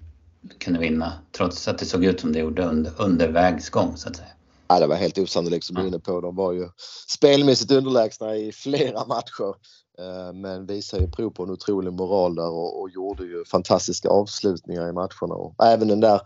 [0.58, 4.16] kunde vinna trots att det såg ut som det gjorde under, under vägsgång så att
[4.16, 4.30] säga.
[4.72, 6.22] Ja, det var helt osannolikt som du är inne på.
[6.22, 6.70] De var ju
[7.08, 9.56] spelmässigt underlägsna i flera matcher.
[10.00, 14.10] Eh, men visade ju prov på en otrolig moral där och, och, gjorde ju fantastiska
[14.10, 15.36] avslutningar i matcherna.
[15.36, 16.22] Och även den där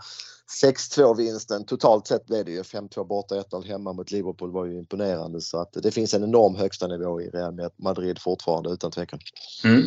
[0.64, 4.78] 6-2 vinsten, totalt sett blev det ju 5-2 borta, 1-0 hemma mot Liverpool var ju
[4.80, 9.20] imponerande så att det finns en enorm högsta nivå i Real Madrid fortfarande utan tvekan.
[9.64, 9.84] Mm.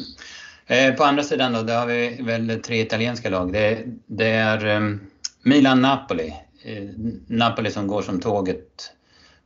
[0.66, 3.52] Eh, på andra sidan då, där har vi väl tre italienska lag.
[3.52, 5.00] Det, det är um,
[5.42, 6.47] Milan-Napoli.
[6.62, 6.88] Eh,
[7.26, 8.90] Napoli som går som tåget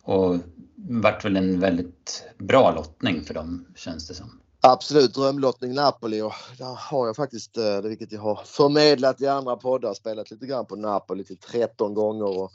[0.03, 0.37] och
[0.77, 4.41] vart väl en väldigt bra lottning för dem känns det som.
[4.61, 9.57] Absolut drömlottning Napoli och där har jag faktiskt, eh, vilket jag har förmedlat i andra
[9.57, 12.39] poddar, spelat lite grann på Napoli till 13 gånger.
[12.39, 12.51] Och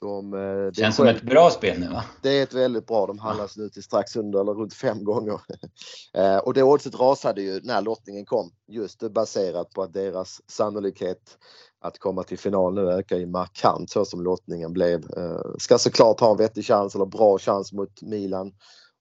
[0.00, 2.04] de, eh, det Känns som ett bra spel nu va?
[2.22, 3.06] Det är ett väldigt bra.
[3.06, 5.40] De handlas nu till strax under eller runt fem gånger.
[6.42, 8.50] Och det oddset rasade ju när lottningen kom.
[8.68, 11.38] Just baserat på att deras sannolikhet
[11.82, 15.04] att komma till final nu ökar ju markant så som lottningen blev.
[15.16, 18.52] Eh, ska såklart ha en vettig chans eller bra chans mot Milan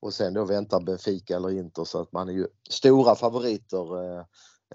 [0.01, 4.25] och sen då väntar Benfica eller Inter så att man är ju stora favoriter eh,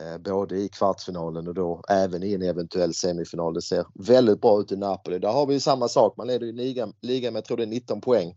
[0.01, 3.55] eh, både i kvartsfinalen och då även i en eventuell semifinal.
[3.55, 5.19] Det ser väldigt bra ut i Napoli.
[5.19, 6.17] Där har vi samma sak.
[6.17, 8.35] Man leder ju ligan, ligan med jag tror det är 19 poäng.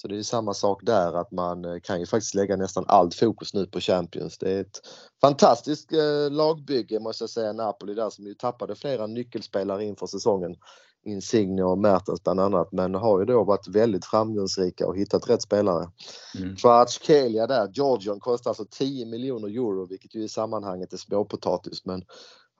[0.00, 3.14] Så det är samma sak där att man eh, kan ju faktiskt lägga nästan allt
[3.14, 4.38] fokus nu på Champions.
[4.38, 4.80] Det är ett
[5.20, 5.92] fantastiskt
[6.30, 10.56] lagbygge måste jag säga, Napoli där som ju tappade flera nyckelspelare inför säsongen.
[11.04, 15.42] Insigne och Mertens bland annat men har ju då varit väldigt framgångsrika och hittat rätt
[15.42, 15.90] spelare.
[16.38, 16.54] Mm.
[17.48, 22.04] Där, Georgian kostar alltså 10 miljoner euro vilket ju i sammanhanget är småpotatis men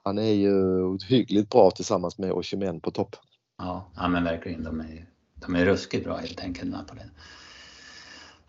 [0.05, 3.16] han är ju hyggligt bra tillsammans med Oshimen på topp.
[3.59, 4.64] Ja, ja men verkligen.
[4.64, 5.09] De är,
[5.40, 7.01] de är ruskigt bra helt enkelt Napoli.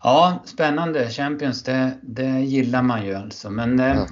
[0.02, 1.10] Ja, spännande.
[1.10, 3.50] Champions, det, det gillar man ju alltså.
[3.50, 4.06] Men eh,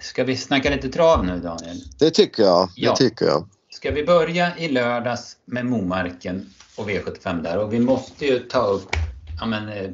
[0.00, 1.76] ska vi snacka lite trav nu Daniel?
[1.98, 2.68] Det tycker jag.
[2.76, 2.96] Det ja.
[2.96, 3.48] tycker jag.
[3.70, 8.66] Ska vi börja i lördags med Momarken och V75 där och vi måste ju ta
[8.66, 8.96] upp
[9.40, 9.90] ja men, eh,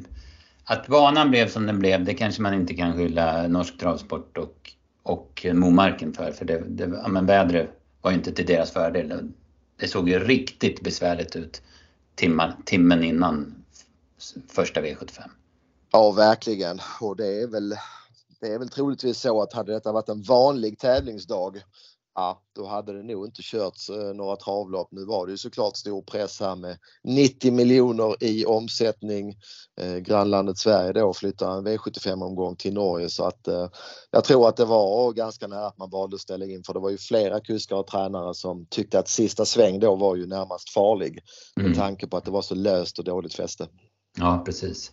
[0.63, 4.71] att banan blev som den blev, det kanske man inte kan skylla Norsk Travsport och,
[5.03, 6.31] och Momarken för.
[6.31, 7.69] För det, det, ja men vädret
[8.01, 9.31] var ju inte till deras fördel.
[9.79, 11.61] Det såg ju riktigt besvärligt ut
[12.19, 13.65] timmar, timmen innan
[14.47, 15.21] första V75.
[15.91, 16.79] Ja, verkligen.
[17.01, 17.75] Och det är väl
[18.39, 21.61] det är väl troligtvis så att hade detta varit en vanlig tävlingsdag
[22.19, 24.87] ja, då hade det nog inte körts eh, några travlopp.
[24.91, 29.35] Nu var det ju såklart stor press här med 90 miljoner i omsättning.
[29.81, 33.69] Eh, grannlandet Sverige då flyttar en V75-omgång till Norge så att eh,
[34.11, 36.79] jag tror att det var ganska nära att man valde att ställa in för det
[36.79, 40.69] var ju flera kuskar och tränare som tyckte att sista sväng då var ju närmast
[40.69, 41.19] farlig
[41.59, 41.69] mm.
[41.69, 43.67] med tanke på att det var så löst och dåligt fäste.
[44.17, 44.91] Ja, precis.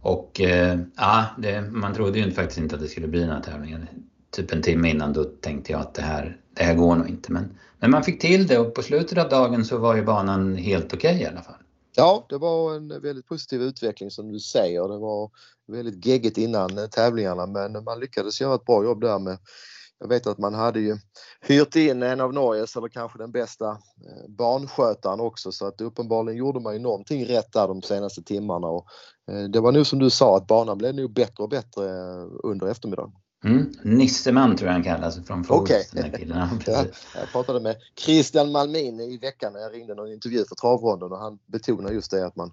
[0.00, 3.40] Och eh, ja, det, man trodde ju faktiskt inte att det skulle bli den här
[3.40, 3.88] tävlingen
[4.32, 7.32] typ en timme innan då tänkte jag att det här, det här går nog inte.
[7.32, 10.56] Men, men man fick till det och på slutet av dagen så var ju banan
[10.56, 11.54] helt okej okay i alla fall.
[11.96, 14.88] Ja, det var en väldigt positiv utveckling som du säger.
[14.88, 15.30] Det var
[15.66, 19.38] väldigt geggigt innan tävlingarna men man lyckades göra ett bra jobb där med
[20.02, 20.96] jag vet att man hade ju
[21.40, 26.38] hyrt in en av Norges eller kanske den bästa eh, barnskötaren också så att uppenbarligen
[26.38, 28.86] gjorde man ju någonting rätt där de senaste timmarna och
[29.30, 32.26] eh, det var nog som du sa att banan blev nog bättre och bättre eh,
[32.42, 33.12] under eftermiddagen.
[33.44, 33.72] Mm.
[33.82, 35.62] Nisseman tror jag han kallas från Ford.
[35.62, 35.82] Okay.
[36.66, 41.12] Ja, jag pratade med Christian Malmin i veckan när jag ringde någon intervju för travronden
[41.12, 42.52] och han betonade just det att man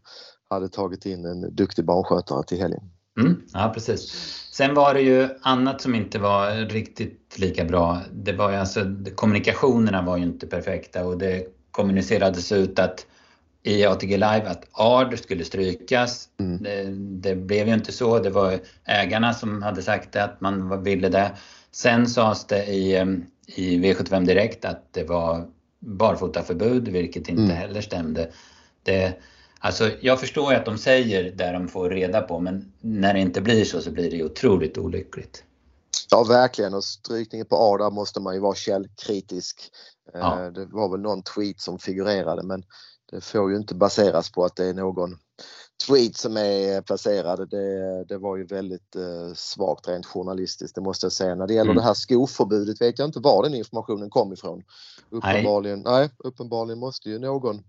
[0.50, 2.82] hade tagit in en duktig barnskötare till helgen.
[3.20, 3.42] Mm.
[3.54, 4.12] Ja precis.
[4.52, 8.02] Sen var det ju annat som inte var riktigt lika bra.
[8.12, 13.06] Det var ju alltså, kommunikationerna var ju inte perfekta och det kommunicerades ut att
[13.64, 16.30] i ATG Live att ARD skulle strykas.
[16.40, 16.64] Mm.
[16.64, 16.84] Det,
[17.30, 18.20] det, blev ju inte så.
[18.20, 21.32] Det var ägarna som hade sagt det, att man ville det.
[21.72, 22.94] Sen sades det i,
[23.46, 25.48] i V75 Direkt att det var
[25.80, 27.56] barfotaförbud, vilket inte mm.
[27.56, 28.32] heller stämde.
[28.84, 29.14] Det,
[29.60, 33.20] alltså, jag förstår ju att de säger det de får reda på, men när det
[33.20, 35.44] inte blir så så blir det otroligt olyckligt.
[36.12, 36.74] Ja, verkligen.
[36.74, 39.72] Och strykningen på A där måste man ju vara källkritisk.
[40.14, 40.46] Ja.
[40.46, 42.64] Eh, det var väl någon tweet som figurerade, men
[43.12, 45.18] det får ju inte baseras på att det är någon
[45.88, 47.50] tweet som är placerad.
[47.50, 51.36] Det, det var ju väldigt eh, svagt rent journalistiskt, det måste jag säga.
[51.36, 51.82] När det gäller mm.
[51.82, 54.64] det här skoförbudet vet jag inte var den informationen kom ifrån.
[55.10, 56.00] Uppenbarligen, nej.
[56.00, 57.62] nej, uppenbarligen måste ju någon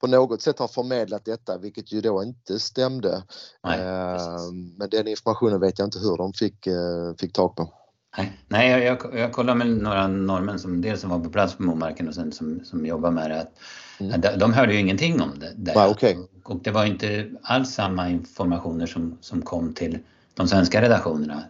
[0.00, 3.22] på något sätt ha förmedlat detta, vilket ju då inte stämde.
[3.64, 7.72] Nej, eh, men den informationen vet jag inte hur de fick, eh, fick tag på.
[8.18, 11.54] Nej, Nej jag, jag, jag kollade med några norrmän som dels som var på plats
[11.54, 13.40] på Momarken och sen som, som jobbar med det.
[13.40, 13.52] Att,
[14.00, 14.20] mm.
[14.20, 15.52] de, de hörde ju ingenting om det.
[15.56, 15.72] Där.
[15.76, 16.16] Ah, okay.
[16.44, 19.98] Och det var inte alls samma informationer som, som kom till
[20.34, 21.44] de svenska redaktionerna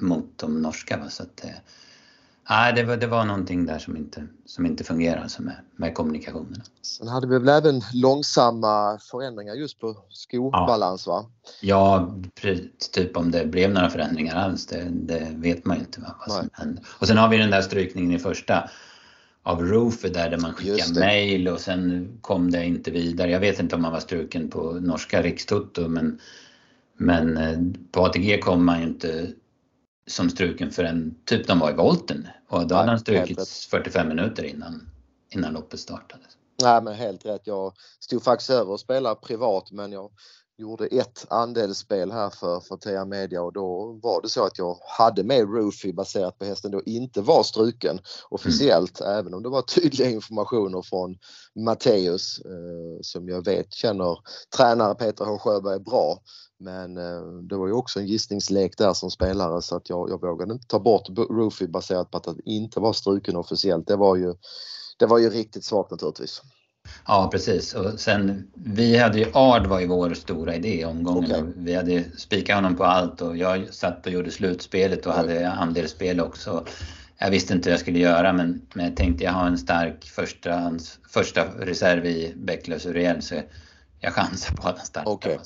[0.00, 0.96] mot de norska.
[0.96, 1.10] Va?
[1.10, 1.50] Så att, eh,
[2.50, 5.94] Nej, det var, det var någonting där som inte, som inte fungerar alltså med, med
[5.94, 6.64] kommunikationerna.
[6.82, 11.12] Sen hade vi väl även långsamma förändringar just på skobalans ja.
[11.12, 11.30] va?
[11.60, 12.14] Ja,
[12.92, 16.00] typ om det blev några förändringar alls, det, det vet man ju inte.
[16.00, 16.82] Va, vad som hände.
[16.86, 18.70] Och sen har vi den där strykningen i första
[19.46, 23.30] av Roofer där, där man skickar mail och sen kom det inte vidare.
[23.30, 26.20] Jag vet inte om man var struken på norska rikstoto men,
[26.96, 27.58] men eh,
[27.92, 29.32] på ATG kom man ju inte
[30.06, 34.08] som struken för en typ de var i volten och då hade han strukits 45
[34.08, 34.90] minuter innan,
[35.34, 36.22] innan loppet startade.
[36.62, 37.42] Nej men helt rätt.
[37.44, 40.10] Jag stod faktiskt över och spelade privat men jag
[40.58, 44.78] gjorde ett andelsspel här för, för TR Media och då var det så att jag
[44.98, 47.98] hade med Roofy baserat på hästen då inte var struken
[48.30, 49.12] officiellt mm.
[49.18, 51.16] även om det var tydliga informationer från
[51.54, 54.18] Matteus eh, som jag vet känner
[54.56, 56.18] tränare Peter H Sjöberg bra.
[56.58, 60.20] Men eh, det var ju också en gissningslek där som spelare så att jag, jag
[60.20, 63.86] vågade inte ta bort Roofy baserat på att det inte var struken officiellt.
[63.86, 64.34] Det var ju,
[64.98, 66.42] det var ju riktigt svagt naturligtvis.
[67.06, 71.30] Ja precis och sen vi hade ju Ard var ju vår stora idé i omgången.
[71.30, 71.52] Okay.
[71.56, 75.26] Vi hade spikat honom på allt och jag satt och gjorde slutspelet och mm.
[75.26, 76.64] hade andelsspel också.
[77.18, 80.04] Jag visste inte hur jag skulle göra men, men jag tänkte jag har en stark
[80.04, 80.72] första,
[81.10, 83.34] första reserv i Bäcklös Uriel så
[84.00, 85.10] jag chansar på att han startar.
[85.10, 85.36] Okay.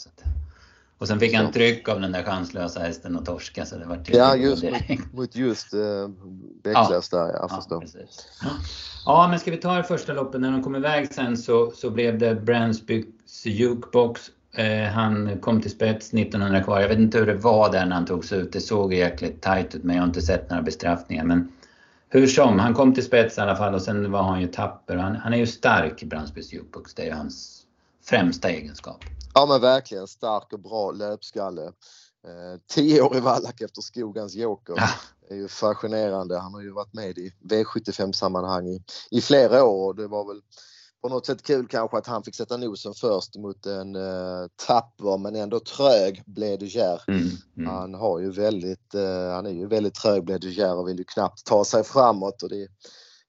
[1.00, 4.02] Och sen fick han tryck av den där chanslösa hästen och torska så det var
[4.06, 6.08] Ja, just mot, mot just uh,
[6.62, 7.18] Bäcklös ja.
[7.18, 7.84] där, jag förstår.
[8.42, 8.48] Ja,
[9.06, 11.90] ja, men ska vi ta det första loppet när de kom iväg sen så, så
[11.90, 14.30] blev det Bransbys Jukebox.
[14.52, 16.80] Eh, han kom till spets 1900 kvar.
[16.80, 18.52] Jag vet inte hur det var där när han togs ut.
[18.52, 21.24] Det såg jäkligt tajt ut men jag har inte sett några bestraffningar.
[21.24, 21.52] Men
[22.08, 24.96] hur som, han kom till spets i alla fall och sen var han ju tapper.
[24.96, 26.94] Han, han är ju stark, Bransbys Jukebox.
[26.94, 27.62] Det är ju hans
[28.04, 29.04] främsta egenskap.
[29.40, 31.62] Ja men verkligen stark och bra löpskalle.
[32.26, 34.74] Eh, tio år i Wallach efter Skogans Joker.
[34.76, 34.88] Ja.
[35.30, 36.38] är ju fascinerande.
[36.38, 40.26] Han har ju varit med i V75 sammanhang i, i flera år och det var
[40.26, 40.40] väl
[41.02, 45.18] på något sätt kul kanske att han fick sätta nosen först mot en uh, tapper
[45.18, 47.00] men ändå trög Bledugère.
[47.08, 47.70] Mm, mm.
[47.70, 51.44] Han har ju väldigt, uh, han är ju väldigt trög Bledugère och vill ju knappt
[51.44, 52.68] ta sig framåt och det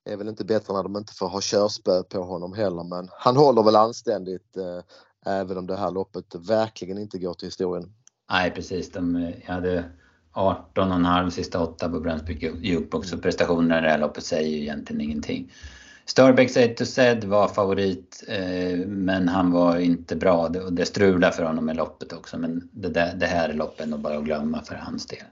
[0.10, 3.38] är väl inte bättre när de inte får ha körspö på honom heller men han
[3.38, 4.82] håller väl anständigt uh,
[5.26, 7.94] Även om det här loppet verkligen inte går till historien.
[8.32, 9.84] Nej precis, de, jag hade
[10.34, 15.02] 18,5 sista åtta på Brunswick Jukebox och prestationerna i det här loppet säger ju egentligen
[15.02, 15.52] ingenting.
[16.06, 21.34] Starbecks 1 to Zed var favorit eh, men han var inte bra och det strulade
[21.34, 24.24] för honom i loppet också men det, där, det här loppet är nog bara att
[24.24, 25.24] glömma för hans del.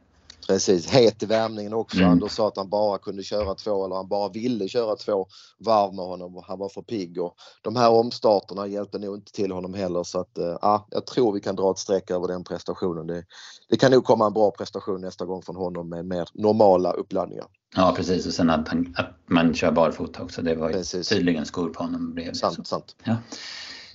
[0.50, 1.98] Precis, het i värmningen också.
[1.98, 2.10] Mm.
[2.10, 5.28] Anders sa att han bara kunde köra två eller han bara ville köra två
[5.60, 7.22] varv med honom och han var för pigg.
[7.22, 11.34] Och de här omstarterna hjälpte nog inte till honom heller så att äh, jag tror
[11.34, 13.08] vi kan dra ett streck över den prestationen.
[13.08, 13.24] Det,
[13.70, 17.46] det kan nog komma en bra prestation nästa gång från honom med mer normala uppladdningar.
[17.76, 20.42] Ja precis och sen att, han, att man kör barfota också.
[20.42, 22.14] Det var ju tydligen skor på honom.
[22.14, 22.96] Blev sant, sant.
[23.04, 23.16] Ja.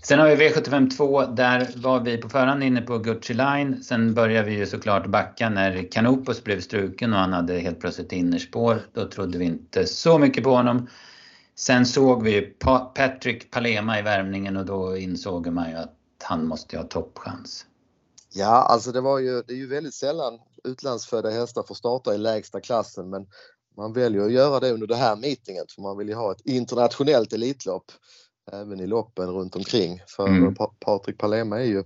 [0.07, 1.27] Sen har vi V75 2.
[1.27, 3.83] Där var vi på förhand inne på Gucci Line.
[3.83, 8.13] Sen började vi ju såklart backa när Canopus blev struken och han hade helt plötsligt
[8.13, 8.81] innerspår.
[8.93, 10.89] Då trodde vi inte så mycket på honom.
[11.55, 12.41] Sen såg vi
[12.95, 17.67] Patrick Palema i värmningen och då insåg man ju att han måste ha toppchans.
[18.35, 22.19] Ja, alltså det var ju, det är ju väldigt sällan utlandsfödda hästar får starta i
[22.19, 23.27] lägsta klassen men
[23.77, 26.41] man väljer att göra det under det här meetinget för man vill ju ha ett
[26.45, 27.93] internationellt elitlopp
[28.53, 30.03] även i loppen runt omkring.
[30.07, 30.55] För mm.
[30.81, 31.85] Patrik Palema är ju,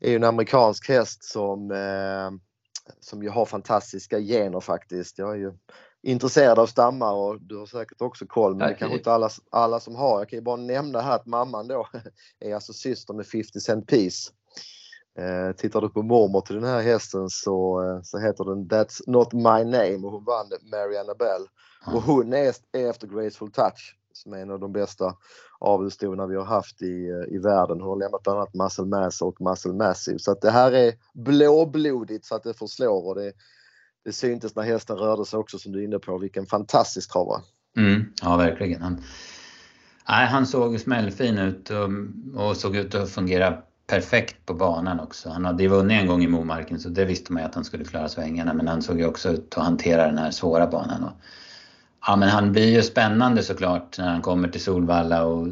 [0.00, 2.30] är ju en amerikansk häst som, eh,
[3.00, 5.18] som ju har fantastiska gener faktiskt.
[5.18, 5.52] Jag är ju
[6.02, 9.80] intresserad av stammar och du har säkert också koll men det kanske inte alla, alla
[9.80, 10.18] som har.
[10.18, 11.88] Jag kan ju bara nämna här att mamman då
[12.40, 14.32] är alltså syster med 50 Cent Piece.
[15.18, 19.02] Eh, tittar du på mormor till den här hästen så, eh, så heter den That's
[19.06, 21.46] Not My Name och hon vann Mariana Bell.
[21.94, 25.14] Och hon är efter Graceful Touch som är en av de bästa
[25.58, 27.80] avelstoerna vi har haft i, eh, i världen.
[27.80, 30.18] Hon har lämnat bland annat Muscle Mass och Muscle Massive.
[30.18, 33.32] Så att det här är blåblodigt så att det förslår och det,
[34.04, 36.18] det syntes när hästen rörde sig också som du är inne på.
[36.18, 37.42] Vilken fantastisk travare.
[37.76, 38.82] Mm, ja, verkligen.
[38.82, 39.02] Han,
[40.08, 41.90] nej, han såg smällfin ut och,
[42.44, 45.28] och såg ut att fungera perfekt på banan också.
[45.28, 47.64] Han hade ju vunnit en gång i Momarken så det visste man ju att han
[47.64, 51.04] skulle klara svängarna men han såg ju också ut att hantera den här svåra banan.
[51.04, 51.12] Och
[52.06, 55.48] Ja, men han blir ju spännande såklart när han kommer till Solvalla och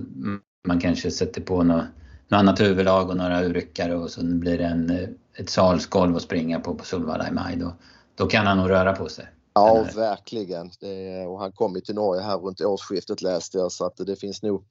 [0.69, 1.85] man kanske sätter på något,
[2.29, 6.61] något annat huvudlag och några urryckare och så blir det en, ett salsgolv att springa
[6.61, 7.57] på på Solvalla i maj.
[7.57, 7.73] Då,
[8.15, 9.29] då kan han nog röra på sig.
[9.55, 10.71] Ja, verkligen.
[10.81, 14.17] Det, och han kom ju till Norge här runt årsskiftet läste jag så att det
[14.17, 14.65] finns nog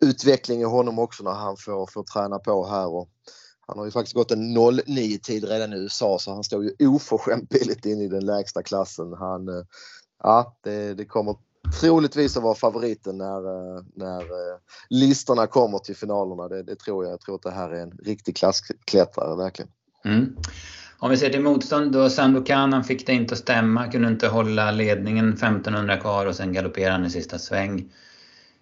[0.00, 2.86] utveckling i honom också när han får, får träna på här.
[2.86, 3.08] Och
[3.66, 6.88] han har ju faktiskt gått en 09 tid redan i USA så han står ju
[6.88, 9.12] oförskämt billigt in i den lägsta klassen.
[9.12, 9.64] Han, eh,
[10.22, 11.36] ja, det, det kommer
[11.80, 14.58] troligtvis att vara favoriten när, eh, när eh,
[14.88, 16.48] listorna kommer till finalerna.
[16.48, 17.12] Det, det, tror jag.
[17.12, 19.70] Jag tror att det här är en riktig klassklättrare verkligen.
[20.04, 20.36] Mm.
[20.98, 24.70] Om vi ser till motstånd då, Sandokan fick det inte att stämma, kunde inte hålla
[24.70, 27.92] ledningen 1500 kvar och sen galopperade han i sista sväng.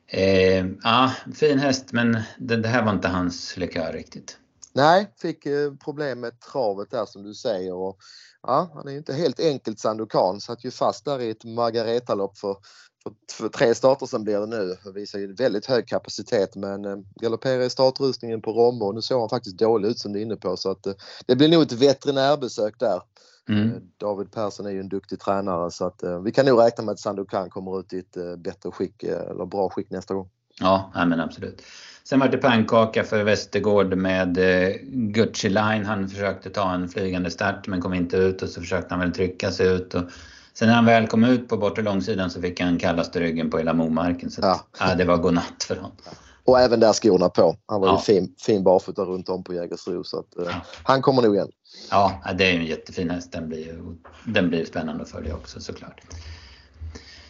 [0.08, 4.38] Eh, ja, fin häst men det, det, här var inte hans likör riktigt.
[4.72, 7.74] Nej, fick eh, problem med travet där som du säger.
[7.74, 7.98] Och,
[8.46, 10.40] ja, han är inte helt enkelt Sandokan.
[10.40, 12.56] Satt ju fast där i ett Margareta-lopp för,
[13.32, 14.76] för, tre starter som blir det nu.
[14.94, 19.20] Visar ju väldigt hög kapacitet men eh, galopperar i startrustningen på Romme och nu såg
[19.20, 20.94] han faktiskt dålig ut som du är inne på så att eh,
[21.26, 23.02] det blir nog ett veterinärbesök där.
[23.48, 23.70] Mm.
[23.70, 26.84] Eh, David Persson är ju en duktig tränare så att eh, vi kan nog räkna
[26.84, 30.28] med att Sandokan kommer ut i ett eh, bättre skick eller bra skick nästa gång.
[30.60, 31.62] Ja, men absolut.
[32.04, 35.84] Sen var det pannkaka för Västergård med eh, Gucci Line.
[35.84, 39.12] Han försökte ta en flygande start men kom inte ut och så försökte han väl
[39.12, 39.94] trycka sig ut.
[39.94, 40.02] Och
[40.54, 43.58] sen när han väl kom ut på bortre långsidan så fick han kallaste ryggen på
[43.58, 44.30] hela Momarken.
[44.30, 44.60] Så ja.
[44.80, 45.92] ja, det var godnatt för honom.
[46.44, 47.56] Och även där skorna på.
[47.66, 47.94] Han var ja.
[47.94, 50.60] ju fin, fin barfota runt om på Jägersro så att, eh, ja.
[50.82, 51.48] han kommer nog igen.
[51.90, 53.32] Ja, det är en jättefin häst.
[53.32, 53.78] Den blir,
[54.24, 56.00] den blir spännande att följa också såklart.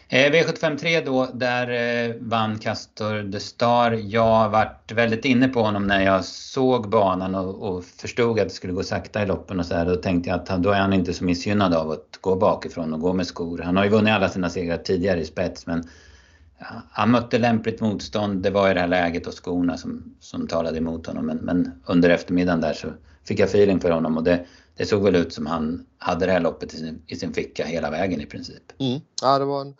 [0.09, 1.69] Eh, V753 då, där
[2.09, 3.91] eh, vann Castor de Star.
[3.91, 8.53] Jag varit väldigt inne på honom när jag såg banan och, och förstod att det
[8.53, 9.85] skulle gå sakta i loppen och så här.
[9.85, 12.99] Då tänkte jag att då är han inte så missgynnad av att gå bakifrån och
[12.99, 13.61] gå med skor.
[13.63, 15.83] Han har ju vunnit alla sina segrar tidigare i spets men
[16.91, 18.41] han mötte lämpligt motstånd.
[18.43, 21.25] Det var i det här läget och skorna som, som talade emot honom.
[21.25, 22.87] Men, men under eftermiddagen där så
[23.27, 24.45] fick jag feeling för honom och det,
[24.77, 27.65] det såg väl ut som han hade det här loppet i sin, i sin ficka
[27.65, 28.63] hela vägen i princip.
[28.79, 28.99] Mm.
[29.21, 29.75] Ja, det var en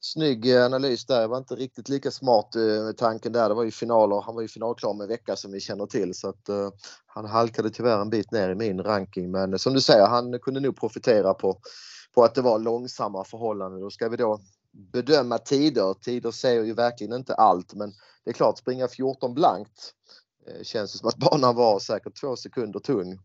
[0.00, 1.20] snygg eh, analys där.
[1.20, 3.48] Jag var inte riktigt lika smart eh, med tanken där.
[3.48, 4.20] Det var ju finaler.
[4.20, 6.70] Han var ju finalklar med en vecka som vi känner till så att uh,
[7.06, 9.30] han halkade tyvärr en bit ner i min ranking.
[9.30, 11.58] Men som du säger, han kunde nog profitera på,
[12.14, 13.80] på att det var långsamma förhållanden.
[13.80, 14.40] Då ska vi då
[14.72, 15.94] bedöma tider.
[15.94, 17.92] Tider säger ju verkligen inte allt men
[18.24, 19.92] det är klart springa 14 blankt
[20.46, 23.18] eh, känns det som att banan var säkert två sekunder tung.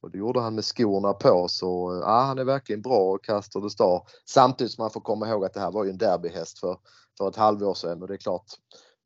[0.00, 3.60] Och det gjorde han med skorna på så ja, han är verkligen bra och kastar
[3.60, 4.02] det star.
[4.24, 6.78] Samtidigt som man får komma ihåg att det här var ju en derbyhäst för,
[7.18, 8.46] för ett halvår sedan och det är klart,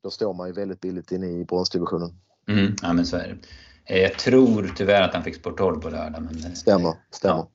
[0.03, 2.19] då står man ju väldigt billigt inne i bronsdivisionen.
[2.47, 3.37] Mm, ja men så är det.
[3.85, 6.21] Eh, jag tror tyvärr att han fick sport 12 på lördag.
[6.21, 6.55] Men...
[6.55, 7.35] Stämmer, stämmer.
[7.37, 7.49] Ja.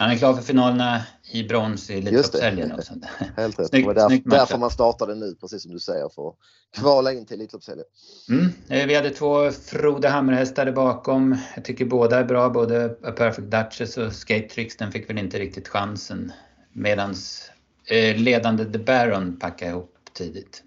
[0.00, 2.94] Han är klar för finalerna i brons i Elitloppshelgen också.
[3.36, 3.68] Helt rätt.
[3.68, 6.36] Snygg, det var därför, därför man startade nu, precis som du säger, för att
[6.76, 7.84] kvala in till Elitloppshelgen.
[8.28, 8.52] Mm.
[8.68, 11.36] Eh, vi hade två Frode Hammerhästar bakom.
[11.54, 14.76] Jag tycker båda är bra, både A Perfect Duchess och Skate Tricks.
[14.76, 16.32] Den fick väl inte riktigt chansen.
[16.72, 17.50] Medans
[17.84, 20.62] eh, ledande The Baron packade ihop tidigt.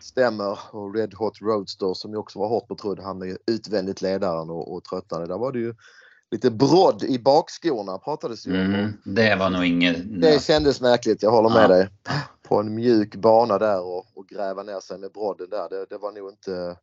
[0.00, 0.58] Stämmer.
[0.70, 4.74] Och Red Hot Roadster som ju också var hårt betrodd, han är utvändigt ledaren och,
[4.74, 5.26] och tröttnade.
[5.26, 5.74] Där var det ju
[6.30, 8.60] lite brodd i bakskorna pratades ju.
[8.60, 10.20] Mm, det var nog inget...
[10.20, 11.68] Det kändes märkligt, jag håller med ja.
[11.68, 11.88] dig.
[12.42, 15.68] På en mjuk bana där och, och gräva ner sig med brodden där.
[15.68, 16.76] Det, det, var nog inte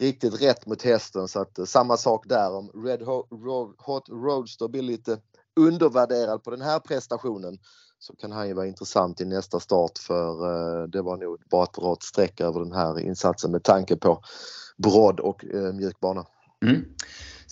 [0.00, 3.02] riktigt rätt mot hästen så att samma sak där om Red
[3.78, 5.18] Hot Roadster blir lite
[5.60, 7.58] undervärderad på den här prestationen
[7.98, 11.64] så kan han ju vara intressant i nästa start för uh, det var nog bara
[11.64, 14.22] ett rakt streck över den här insatsen med tanke på
[14.76, 16.26] brodd och uh, mjuk bana.
[16.64, 16.84] Mm.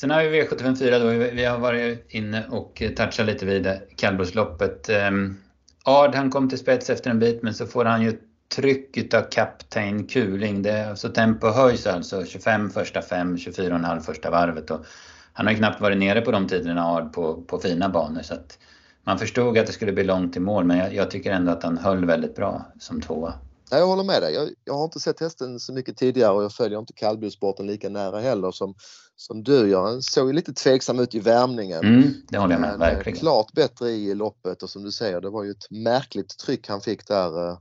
[0.00, 1.08] Sen har vi V754 då.
[1.34, 4.88] Vi har varit inne och touchat lite vid kallblodsloppet.
[4.88, 5.36] Ehm,
[5.84, 8.18] Ard han kom till spets efter en bit men så får han ju
[8.56, 10.62] tryck utav Kapten Kuling.
[10.62, 14.70] Det, så alltså tempo höjs alltså 25 första fem, 24,5 första varvet.
[14.70, 14.84] Och
[15.32, 18.22] han har ju knappt varit nere på de tiderna Ard på, på fina banor.
[18.22, 18.58] Så att
[19.04, 21.62] man förstod att det skulle bli långt i mål men jag, jag tycker ändå att
[21.62, 23.34] han höll väldigt bra som tvåa.
[23.70, 24.34] Jag håller med dig.
[24.34, 27.88] Jag, jag, har inte sett hästen så mycket tidigare och jag följer inte kallblodssporten lika
[27.88, 28.74] nära heller som,
[29.16, 29.82] som du gör.
[29.82, 31.84] Han såg ju lite tveksam ut i värmningen.
[31.84, 33.18] Mm, det håller jag med, eh, verkligen.
[33.18, 36.80] Klart bättre i loppet och som du säger, det var ju ett märkligt tryck han
[36.80, 37.48] fick där.
[37.48, 37.56] Eh,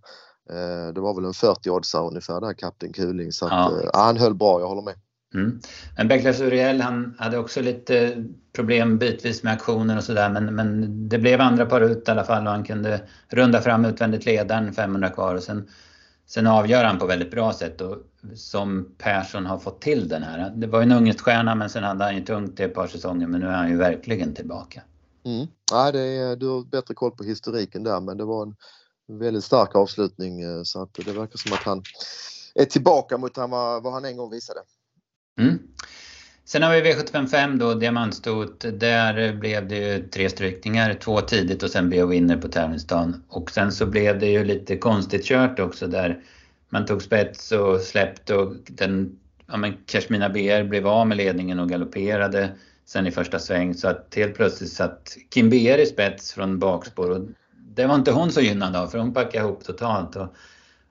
[0.49, 3.31] eh, det var väl en 40-oddsare ungefär där, Kapten Kuling.
[3.31, 3.91] Så att, ja.
[3.93, 4.95] han höll bra, jag håller med.
[5.33, 5.59] Mm.
[5.97, 11.09] Men Beckles Uriel han hade också lite problem bitvis med aktioner och sådär men, men
[11.09, 14.73] det blev andra par ut i alla fall och han kunde runda fram utvändigt ledaren
[14.73, 15.67] 500 kvar och sen
[16.27, 17.97] Sen avgör han på väldigt bra sätt och
[18.35, 20.49] som Persson har fått till den här.
[20.49, 23.27] Det var ju en ungestjärna men sen hade han ju tungt i ett par säsonger
[23.27, 24.81] men nu är han ju verkligen tillbaka.
[25.23, 25.47] Mm.
[25.71, 28.55] Ja, det är, du har bättre koll på historiken där men det var en
[29.19, 31.83] väldigt stark avslutning eh, så att det verkar som att han
[32.55, 34.59] är tillbaka mot vad han en gång visade.
[35.39, 35.59] Mm.
[36.47, 38.65] Sen har vi V755 då, diamantstot.
[38.73, 43.23] Där blev det ju tre strykningar, två tidigt och sen blev winner på tävlingsdagen.
[43.27, 46.19] Och sen så blev det ju lite konstigt kört också där
[46.69, 51.59] man tog spets och släppte och den, ja men Kashmina BR blev av med ledningen
[51.59, 52.49] och galopperade
[52.85, 53.73] sen i första sväng.
[53.73, 57.27] Så att helt plötsligt satt Kim BR i spets från bakspår och
[57.75, 60.15] det var inte hon så gynnad av för hon packade ihop totalt.
[60.15, 60.35] Och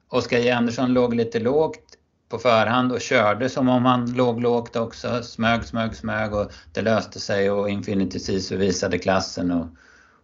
[0.08, 1.95] Oskar J Andersson låg lite lågt
[2.28, 5.22] på förhand och körde som om han låg lågt också.
[5.22, 9.66] Smög, smög, smög och det löste sig och Infinity Sisu visade klassen och,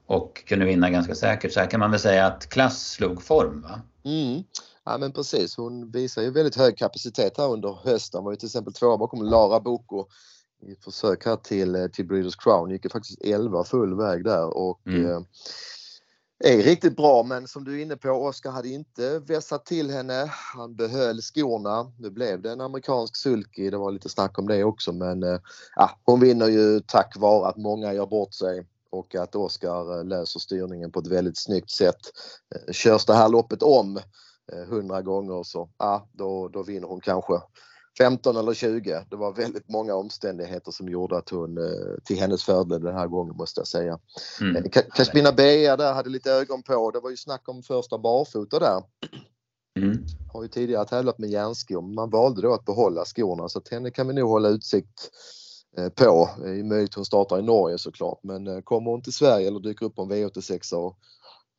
[0.06, 1.52] och kunde vinna ganska säkert.
[1.52, 3.80] Så här kan man väl säga att klass slog form va?
[4.04, 4.42] Mm.
[4.84, 8.18] Ja men precis, hon visar ju väldigt hög kapacitet här under hösten.
[8.18, 10.06] Hon var ju till exempel tvåa bakom Lara Boko
[10.66, 12.70] i ett försök här till, eh, till Breeders Crown.
[12.70, 15.10] Gick ju faktiskt 11 full väg där och mm.
[15.10, 15.20] eh,
[16.44, 20.30] är riktigt bra men som du är inne på, Oskar hade inte vässat till henne.
[20.54, 21.92] Han behöll skorna.
[21.98, 25.38] Nu blev det en amerikansk sulky, det var lite snack om det också men äh,
[26.04, 30.40] hon vinner ju tack vare att många gör bort sig och att Oskar eh, löser
[30.40, 32.00] styrningen på ett väldigt snyggt sätt.
[32.54, 34.00] Eh, körs det här loppet om
[34.52, 37.40] 100 gånger så ja, då, då vinner hon kanske
[37.98, 39.04] 15 eller 20.
[39.10, 41.58] Det var väldigt många omständigheter som gjorde att hon
[42.04, 43.98] till hennes fördel den här gången måste jag säga.
[44.40, 44.70] Mm.
[44.70, 46.90] Kashmina Bea där hade lite ögon på.
[46.90, 48.82] Det var ju snack om första barfota där.
[49.78, 49.98] Mm.
[50.32, 53.68] Har ju tidigare tävlat med järnskor men man valde då att behålla skorna så att
[53.68, 55.10] henne kan vi nog hålla utsikt
[55.78, 56.30] Eh, på.
[56.38, 59.48] Det är möjligt att hon startar i Norge såklart men eh, kommer hon till Sverige
[59.48, 60.98] eller dyker upp på en V86 och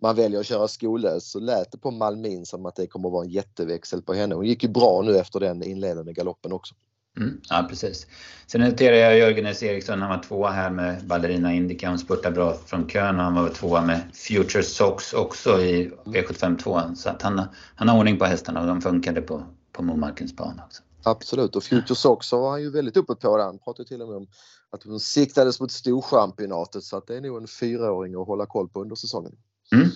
[0.04, 3.14] man väljer att köra skollös så lät det på Malmin som att det kommer att
[3.14, 4.36] vara en jätteväxel på henne.
[4.36, 6.76] Hon gick ju bra nu efter den inledande galoppen också.
[7.18, 8.08] Mm, ja precis.
[8.48, 9.64] Sen noterar jag Jörgen S.
[9.64, 11.90] Eriksson, han var tvåa här med Ballerina Indica.
[11.90, 16.58] Hon spurtade bra från kön och han var tvåa med Future Sox också i V75
[16.58, 16.82] 2.
[16.96, 17.42] Så att han,
[17.76, 20.84] han har ordning på hästarna och de funkade på, på Momarkens bana också.
[21.04, 23.60] Absolut och Future Sox var han ju väldigt uppe på den.
[23.60, 24.28] Pratade till och med om
[24.70, 28.70] att hon siktades mot storchampionatet så att det är nog en fyraåring att hålla koll
[28.70, 29.36] på under säsongen.
[29.74, 29.90] Mm.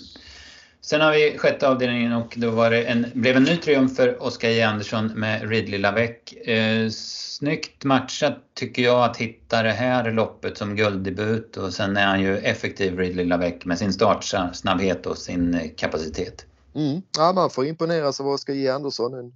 [0.82, 4.24] Sen har vi sjätte avdelningen och då var det en, blev en ny triumf för
[4.24, 6.34] Oskar J Andersson med Ridley Lavec.
[6.34, 12.06] Eh, snyggt matchat tycker jag att hitta det här loppet som gulddebut och sen är
[12.06, 16.46] han ju effektiv Ridley Lavec med sin startsnabbhet och sin eh, kapacitet.
[16.76, 17.02] Mm.
[17.18, 19.14] Ja, man får imponeras av Oskar J Andersson.
[19.14, 19.34] En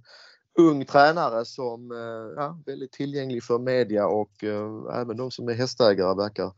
[0.58, 5.54] ung tränare som är ja, väldigt tillgänglig för media och eh, även de som är
[5.54, 6.52] hästägare verkar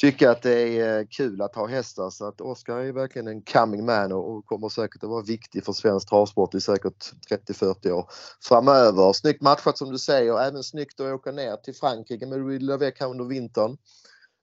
[0.00, 3.42] tycka att det är eh, kul att ha hästar så att Oskar är verkligen en
[3.42, 8.06] coming man och kommer säkert att vara viktig för svensk travsport i säkert 30-40 år
[8.42, 9.12] framöver.
[9.12, 12.94] Snyggt matchat som du säger, även snyggt att åka ner till Frankrike med Louis Lavec
[13.00, 13.76] här under vintern.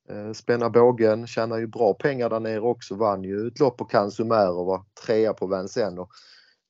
[0.10, 3.86] Eh, spänna bågen, tjänar ju bra pengar där nere också, vann ju ett lopp på
[3.86, 6.08] Cansumer och var trea på Vincennes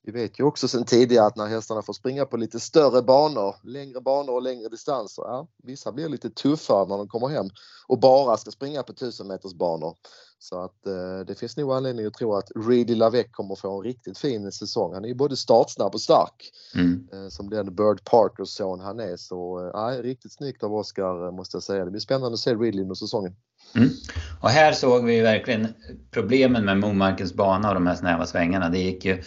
[0.08, 3.56] vi vet ju också sedan tidigare att när hästarna får springa på lite större banor,
[3.64, 7.50] längre banor och längre distanser, ja, vissa blir lite tuffare när de kommer hem
[7.88, 9.96] och bara ska springa på 1000 meters banor.
[10.40, 13.84] Så att eh, det finns nog anledning att tro att Reedy Lavec kommer få en
[13.84, 14.94] riktigt fin säsong.
[14.94, 16.52] Han är ju både startsnabb och stark.
[16.76, 17.08] Mm.
[17.14, 19.18] Eh, som den Bird Parkers son han är.
[19.18, 21.86] Så eh, riktigt snyggt av Oscar eh, måste jag säga.
[21.86, 23.36] Det blir spännande att se Ridley under säsongen.
[23.76, 23.90] Mm.
[24.42, 25.68] Och här såg vi verkligen
[26.12, 28.70] problemen med Momarkens bana och de här snäva svängarna.
[28.70, 29.24] Det gick ju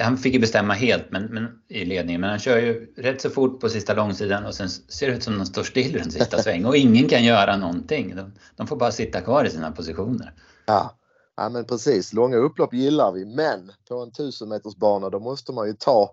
[0.00, 3.30] han fick ju bestämma helt men, men, i ledningen, men han kör ju rätt så
[3.30, 6.02] fort på sista långsidan och sen ser det ut som att de står still runt
[6.02, 8.16] den sista sväng och ingen kan göra någonting.
[8.16, 10.32] De, de, får bara sitta kvar i sina positioner.
[10.66, 10.98] Ja.
[11.36, 12.12] ja, men precis.
[12.12, 16.10] Långa upplopp gillar vi, men på en 1000 meters bana då måste man ju ta,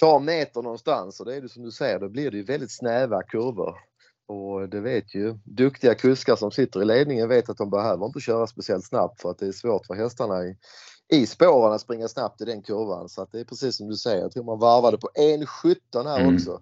[0.00, 2.72] ta meter någonstans och det är det som du säger, då blir det ju väldigt
[2.72, 3.74] snäva kurvor.
[4.28, 8.20] Och det vet ju duktiga kuskar som sitter i ledningen vet att de behöver inte
[8.20, 10.56] köra speciellt snabbt för att det är svårt för hästarna i
[11.08, 13.08] i spåren att springa snabbt i den kurvan.
[13.08, 16.20] Så att det är precis som du säger, jag tror man varvade på 1.17 här
[16.20, 16.34] mm.
[16.34, 16.60] också.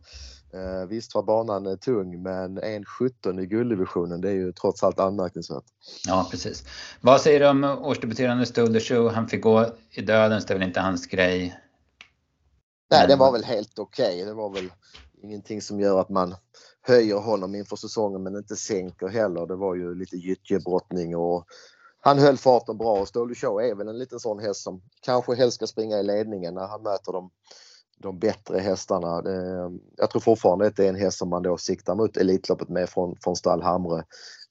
[0.54, 5.00] Eh, visst var banan eh, tung men 1.17 i gulddivisionen det är ju trots allt
[5.00, 5.64] anmärkningsvärt.
[6.06, 6.64] Ja precis.
[7.00, 9.08] Vad säger du om årsdebuterande Stoldershow?
[9.08, 11.60] Han fick gå i dödens, det är väl inte hans grej?
[12.90, 14.14] Nej, det var väl helt okej.
[14.14, 14.24] Okay.
[14.24, 14.70] Det var väl
[15.22, 16.34] ingenting som gör att man
[16.82, 19.46] höjer honom inför säsongen men inte sänker heller.
[19.46, 21.46] Det var ju lite gyttjebrottning och
[22.04, 25.34] han höll farten bra och Ståle Show är väl en liten sån häst som kanske
[25.34, 27.30] helst ska springa i ledningen när han möter de,
[27.98, 29.22] de bättre hästarna.
[29.96, 32.88] Jag tror fortfarande att det är en häst som man då siktar mot Elitloppet med
[32.88, 34.04] från, från stall Hamre.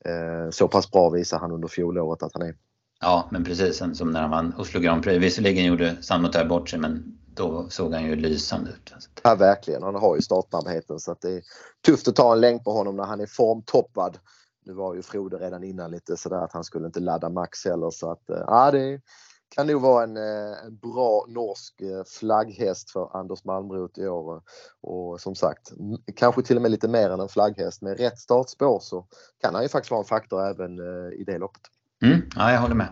[0.05, 2.55] Eh, så pass bra visar han under fjolåret att han är.
[3.01, 5.23] Ja, men precis som när han vann Oslo Grand Prix.
[5.23, 8.93] Visserligen gjorde Sandmotör bort sig men då såg han ju lysande ut.
[9.23, 9.83] Ja, verkligen.
[9.83, 11.41] Han har ju startsnabbheten så att det är
[11.85, 14.17] tufft att ta en längd på honom när han är formtoppad
[14.65, 17.89] nu var ju Frode redan innan lite sådär att han skulle inte ladda max heller
[17.89, 19.01] så att eh, ja det
[19.49, 24.41] kan nog vara en, eh, en bra norsk eh, flagghäst för Anders Malmrot i år.
[24.81, 25.71] Och som sagt,
[26.15, 27.81] kanske till och med lite mer än en flagghäst.
[27.81, 29.05] Med rätt startspår så
[29.41, 30.79] kan han ju faktiskt vara en faktor även
[31.13, 31.61] i det loppet.
[32.03, 32.89] Mm, ja, jag håller med.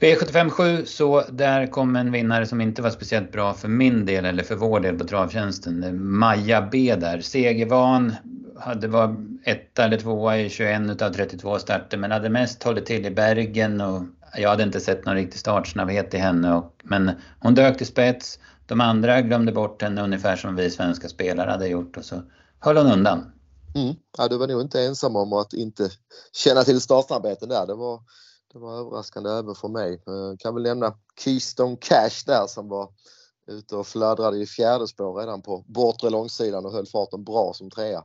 [0.00, 4.42] V757 så där kom en vinnare som inte var speciellt bra för min del eller
[4.42, 6.08] för vår del på travtjänsten.
[6.18, 7.20] Maja B där.
[7.20, 8.14] Segervan,
[8.60, 13.06] hade var etta eller tvåa i 21 av 32 starter men hade mest hållit till
[13.06, 14.02] i Bergen och
[14.36, 16.54] jag hade inte sett någon riktig startsnabbhet i henne.
[16.54, 18.38] Och, men hon dök till spets.
[18.66, 22.22] De andra glömde bort henne ungefär som vi svenska spelare hade gjort och så
[22.60, 23.32] höll hon undan.
[23.74, 23.94] Mm.
[24.18, 25.90] Ja, du var nog inte ensam om att inte
[26.32, 27.66] känna till startsnabbheten där.
[27.66, 28.00] Det var,
[28.52, 30.02] det var överraskande även för mig.
[30.04, 30.94] Jag kan väl nämna
[31.24, 32.88] Keystone Cash där som var
[33.46, 37.70] ute och fladdrade i fjärde spår redan på bortre långsidan och höll farten bra som
[37.70, 38.04] trea.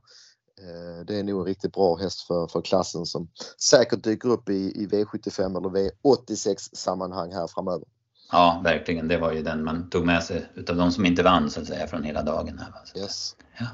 [0.61, 3.29] Eh, det är nog en riktigt bra häst för, för klassen som
[3.61, 7.87] säkert dyker upp i, i V75 eller V86 sammanhang här framöver.
[8.31, 9.07] Ja, verkligen.
[9.07, 11.67] Det var ju den man tog med sig utav de som inte vann så att
[11.67, 12.59] säga från hela dagen.
[12.59, 13.35] Här, yes.
[13.59, 13.65] ja.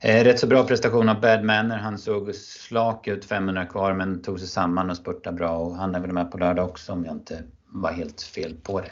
[0.00, 1.78] Eh, rätt så bra prestation av Bad Manner.
[1.78, 5.94] Han såg slak ut 500 kvar men tog sig samman och spurtade bra och han
[5.94, 8.90] är väl med på lördag också om jag inte var helt fel på det.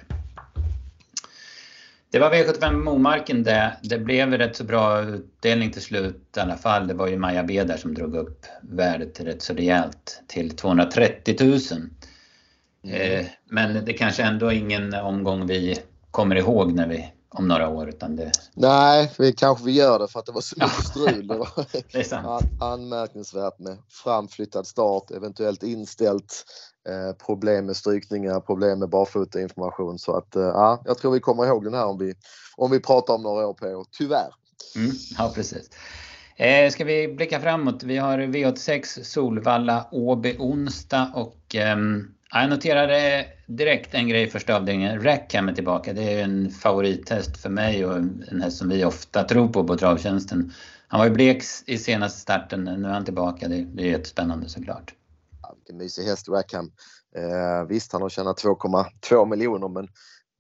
[2.10, 3.76] Det var V75 Momarken det.
[3.82, 6.86] Det blev rätt så bra utdelning till slut i alla fall.
[6.86, 11.36] Det var ju Maja B där som drog upp värdet rätt så rejält till 230
[11.40, 11.58] 000.
[12.84, 13.18] Mm.
[13.20, 15.78] Eh, men det kanske ändå är ingen omgång vi
[16.10, 17.88] kommer ihåg när vi om några år.
[17.88, 18.32] Utan det...
[18.54, 21.26] Nej, vi kanske vi gör det för att det var så mycket strul.
[21.26, 21.48] Det var
[21.92, 22.42] det sant.
[22.60, 26.44] anmärkningsvärt med framflyttad start, eventuellt inställt,
[26.88, 29.98] eh, problem med strykningar, problem med barfotainformation.
[29.98, 32.14] Så att eh, ja, jag tror vi kommer ihåg den här om vi,
[32.56, 34.34] om vi pratar om några år på tyvärr.
[34.76, 35.70] Mm, ja, precis.
[36.36, 37.82] Eh, ska vi blicka framåt?
[37.82, 44.56] Vi har V86 Solvalla Åby onsdag och ehm, jag noterade direkt en grej i första
[44.56, 45.02] avdelningen.
[45.02, 45.92] Rackham är tillbaka.
[45.92, 49.76] Det är en favorithäst för mig och en häst som vi ofta tror på på
[49.76, 50.52] travtjänsten.
[50.88, 53.48] Han var ju blek i senaste starten, nu är han tillbaka.
[53.48, 54.94] Det, det är jättespännande såklart.
[55.42, 56.72] Ja, vilken mysig häst Rackham.
[57.16, 59.88] Eh, visst, han har tjänat 2,2 miljoner men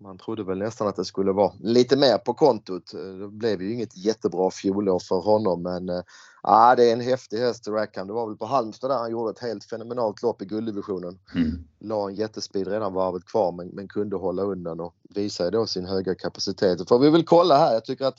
[0.02, 2.92] man trodde väl nästan att det skulle vara lite mer på kontot.
[2.92, 6.02] Det blev ju inget jättebra fjolår för honom men eh,
[6.42, 8.06] Ja, det är en häftig häst Rackham.
[8.06, 11.18] Det var väl på Halmstad där han gjorde ett helt fenomenalt lopp i gulddivisionen.
[11.34, 11.64] Mm.
[11.80, 15.86] La en jättespeed redan varvet kvar men, men kunde hålla undan och visade då sin
[15.86, 16.78] höga kapacitet.
[16.78, 17.72] Det får vi väl kolla här.
[17.72, 18.18] Jag tycker att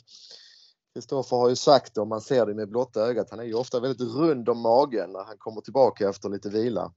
[0.93, 3.27] Kristoffer har ju sagt om man ser det med blotta ögat.
[3.29, 6.91] Han är ju ofta väldigt rund om magen när han kommer tillbaka efter lite vila.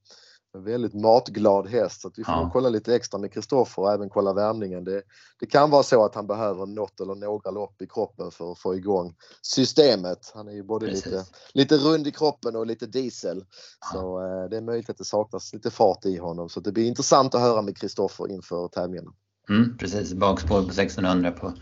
[0.57, 2.50] En väldigt matglad häst så att vi får ja.
[2.52, 4.84] kolla lite extra med Kristoffer och även kolla värmningen.
[4.84, 5.02] Det,
[5.40, 8.59] det, kan vara så att han behöver något eller några lopp i kroppen för att
[8.59, 10.32] få igång systemet.
[10.34, 13.44] Han är ju både lite, lite rund i kroppen och lite diesel.
[13.80, 13.86] Ja.
[13.92, 16.48] Så eh, det är möjligt att det saknas lite fart i honom.
[16.48, 19.07] Så det blir intressant att höra med Kristoffer inför tävlingen.
[19.48, 21.52] Mm, precis, bakspår på 1600 på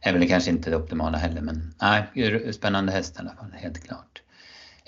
[0.00, 3.84] är väl kanske inte det optimala heller men nej, spännande häst i alla fall, helt
[3.84, 4.22] klart.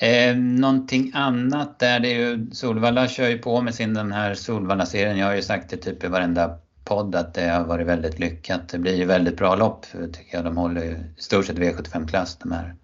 [0.02, 4.34] Eh, någonting annat där, det är ju Solvalla kör ju på med sin den här
[4.34, 5.18] Solvalla-serien.
[5.18, 8.68] Jag har ju sagt det typ i varenda podd att det har varit väldigt lyckat.
[8.68, 10.44] Det blir ju väldigt bra lopp tycker jag.
[10.44, 12.76] De håller ju i stort sett V75-klass de här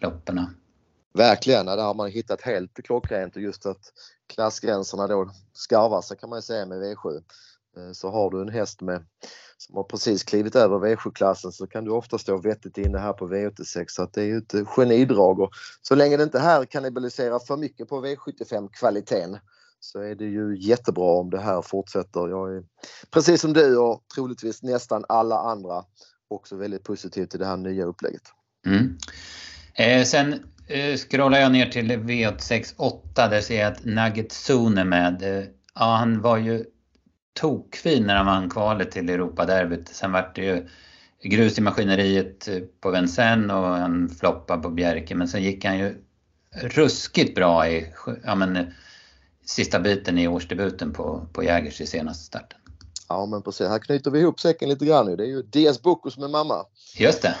[0.00, 0.46] loppen.
[1.14, 3.92] Verkligen, där har man hittat helt klockrent och just att
[4.26, 7.22] klassgränserna då skarvar sig kan man ju säga med V7.
[7.78, 9.04] Eh, så har du en häst med
[9.56, 13.28] som har precis klivit över V7-klassen så kan du ofta stå vettigt inne här på
[13.28, 15.50] V86 så att det är ju ett eh, genidrag och
[15.82, 19.38] så länge det inte här kannibaliserar för mycket på V75-kvaliteten
[19.80, 22.28] så är det ju jättebra om det här fortsätter.
[22.28, 22.64] Jag är
[23.10, 25.84] precis som du och troligtvis nästan alla andra
[26.28, 28.22] också väldigt positiv till det här nya upplägget.
[28.66, 28.98] Mm.
[29.74, 30.32] Eh, sen
[30.66, 35.22] eh, scrollar jag ner till V86.8, där ser jag att Nugget Zone är med.
[35.22, 36.64] Eh, ja, han var ju
[37.40, 39.88] tokfin när han vann kvalet till Europaderbyt.
[39.88, 40.68] Sen vart det ju
[41.22, 42.48] grus i maskineriet
[42.80, 45.14] på Vincennes och han floppade på Bjerke.
[45.14, 45.94] Men sen gick han ju
[46.62, 47.92] ruskigt bra i
[48.24, 48.74] ja, men,
[49.44, 52.58] sista biten i årsdebuten på, på Jägers i senaste starten.
[53.08, 55.16] Ja men precis, här knyter vi ihop säcken lite grann nu.
[55.16, 55.24] Det
[55.58, 56.66] är ju Bocco som är mamma.
[56.96, 57.36] Just det.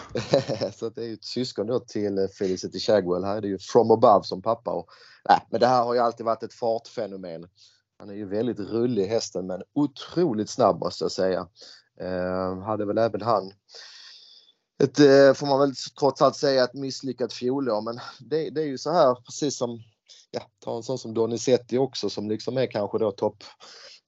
[0.74, 3.24] så det är ju ett syskon då till Felicity Shagwell.
[3.24, 4.70] Här är det ju From Above som pappa.
[4.70, 4.88] Och,
[5.28, 7.46] nej, men det här har ju alltid varit ett fartfenomen.
[7.98, 11.48] Han är ju väldigt rullig hästen men otroligt snabb måste jag säga.
[12.00, 13.52] Eh, hade väl även han
[14.82, 18.66] ett, eh, får man väl trots allt säga, ett misslyckat fjolår men det, det, är
[18.66, 19.80] ju så här precis som,
[20.30, 23.44] ja, ta en sån som Donizetti också som liksom är kanske då topp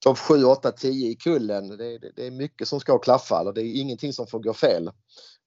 [0.04, 1.68] top 7, 8, 10 i kullen.
[1.68, 4.52] Det, det, det, är mycket som ska klaffa, och det är ingenting som får gå
[4.52, 4.90] fel.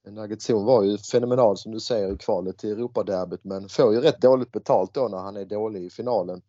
[0.10, 4.22] Nuggetson var ju fenomenal som du säger i kvalet till Europaderbyt men får ju rätt
[4.22, 6.42] dåligt betalt då när han är dålig i finalen.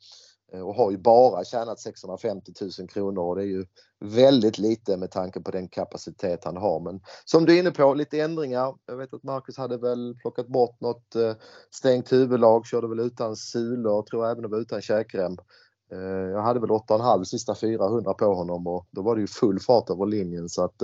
[0.55, 3.67] Eh, och har ju bara tjänat 650 000 kronor och det är ju
[4.01, 6.81] väldigt lite med tanke på den kapacitet han har.
[6.81, 8.75] Men som du är inne på, lite ändringar.
[8.87, 11.33] Jag vet att Marcus hade väl plockat bort något eh,
[11.71, 15.37] stängt huvudlag, körde väl utan sulor, tror även det var utan käkrem.
[15.93, 15.99] Eh,
[16.31, 19.91] jag hade väl 8,5 sista 400 på honom och då var det ju full fart
[19.91, 20.83] över linjen så att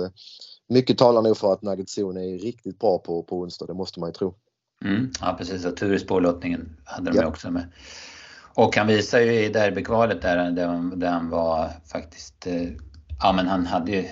[0.69, 3.99] mycket talar nog för att Nugget Zone är riktigt bra på, på onsdag, det måste
[3.99, 4.35] man ju tro.
[4.85, 7.27] Mm, ja precis, och tur i spårlottningen hade de ja.
[7.27, 7.71] också med.
[8.53, 12.67] Och han visar ju i derbykvalet där, där, han var faktiskt, eh,
[13.19, 14.05] ja men han hade ju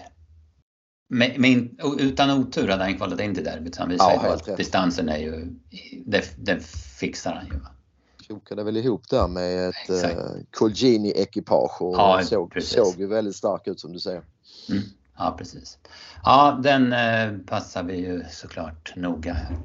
[1.10, 1.70] med, med,
[2.00, 4.58] utan otur hade han kvalat in till derbyt så han visar ja, ju att rätt.
[4.58, 5.56] distansen är ju,
[6.38, 6.64] det
[7.00, 7.60] fixar han ju.
[8.28, 10.20] Krokade väl ihop där med ett uh,
[10.52, 14.22] Colgini-ekipage och ja, såg, såg ju väldigt stark ut som du säger.
[14.70, 14.84] Mm.
[15.18, 15.78] Ja precis.
[16.24, 19.58] Ja den eh, passar vi ju såklart noga här.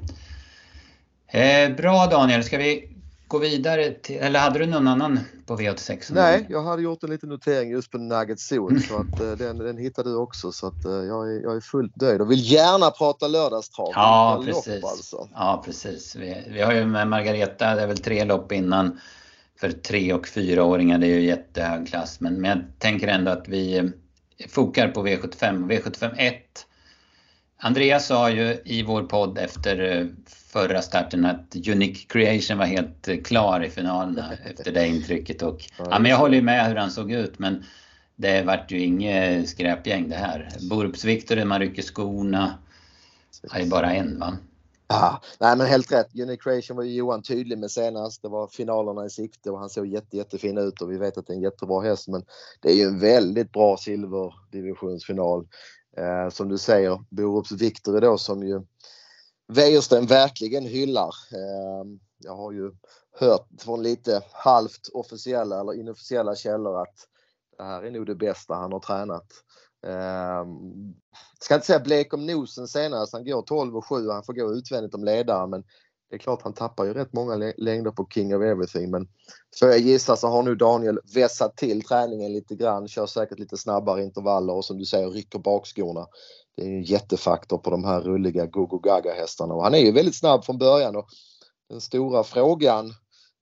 [1.27, 2.94] Eh, bra Daniel, ska vi
[3.27, 6.11] gå vidare till, eller hade du någon annan på V86?
[6.13, 9.57] Nej, jag hade gjort en liten notering just på Nugget Zone så att eh, den,
[9.57, 12.51] den hittade du också så att eh, jag, är, jag är fullt nöjd och vill
[12.51, 13.89] gärna prata lördagstrav.
[13.93, 14.83] Ja, precis.
[14.83, 15.29] Alltså.
[15.33, 16.15] Ja, precis.
[16.15, 18.99] Vi, vi har ju med Margareta, det är väl tre lopp innan
[19.59, 20.97] för tre och fyraåringar.
[20.97, 23.85] Det är ju jättehög klass men, men jag tänker ändå att vi eh,
[24.49, 25.69] fokar på V75.
[25.69, 26.35] V75 1
[27.57, 30.09] Andreas sa ju i vår podd efter
[30.55, 35.41] förra starten att Unique Creation var helt eh, klar i finalen efter det intrycket.
[35.41, 37.63] Och, ja, men jag håller med hur han såg ut men
[38.15, 40.49] det vart ju inget skräpgäng det här.
[40.69, 42.57] Burps-Viktor, man rycker skorna.
[43.41, 44.37] Det är bara en va?
[44.87, 46.07] Ja, nej men helt rätt.
[46.15, 48.21] Unique Creation var ju Johan tydlig med senast.
[48.21, 51.27] Det var finalerna i sikte och han såg jätte, jättefin ut och vi vet att
[51.27, 52.23] det är en jättebra häst men
[52.61, 55.47] det är ju en väldigt bra silverdivisionsfinal.
[55.97, 58.61] Eh, som du säger, Borups Victory då som ju
[59.47, 61.15] Wäjersten verkligen hyllar.
[61.31, 62.71] Ehm, jag har ju
[63.19, 66.95] hört från lite halvt officiella eller inofficiella källor att
[67.57, 69.27] det här är nog det bästa han har tränat.
[69.87, 70.45] Eh,
[71.39, 74.33] ska inte säga blek om nosen senast, han går 12 och 7 och han får
[74.33, 75.63] gå utvändigt om ledaren men
[76.09, 79.07] det är klart han tappar ju rätt många längder på King of Everything men
[79.59, 83.57] för jag gissar så har nu Daniel vässat till träningen lite grann, kör säkert lite
[83.57, 86.07] snabbare intervaller och som du säger rycker bakskorna.
[86.57, 89.91] Det är en jättefaktor på de här rulliga Gogo Gaga hästarna och han är ju
[89.91, 91.07] väldigt snabb från början och
[91.69, 92.93] den stora frågan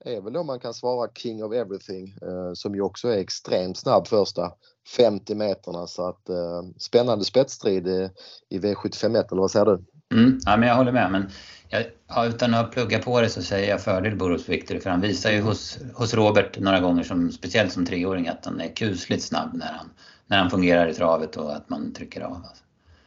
[0.06, 3.78] är väl om man kan svara King of Everything eh, som ju också är extremt
[3.78, 4.52] snabb första
[4.98, 8.10] 50 meterna så att eh, spännande spetsstrid eh, i,
[8.50, 9.84] i V751 eller vad säger du?
[10.14, 11.30] Mm, ja, men jag håller med men
[11.70, 15.02] jag, ja, utan att plugga på det så säger jag fördel Borås Victor för han
[15.02, 19.24] visar ju hos, hos Robert några gånger, som, speciellt som treåring, att han är kusligt
[19.24, 19.90] snabb när han,
[20.28, 22.36] när han fungerar i travet och att man trycker av.
[22.36, 22.63] Alltså.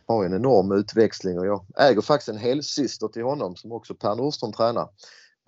[0.07, 4.15] Har en enorm utväxling och jag äger faktiskt en helsyster till honom som också Per
[4.15, 4.89] Nordström tränar.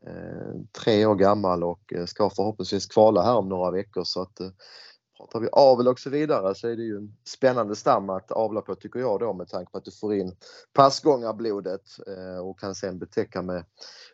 [0.06, 4.40] Eh, tre år gammal och eh, ska förhoppningsvis kvala här om några veckor så att
[4.40, 4.50] eh,
[5.18, 8.60] Pratar vi avel och så vidare så är det ju en spännande stam att avla
[8.60, 10.36] på tycker jag då med tanke på att du får in
[10.72, 13.64] passgångarblodet eh, och kan sen betäcka med,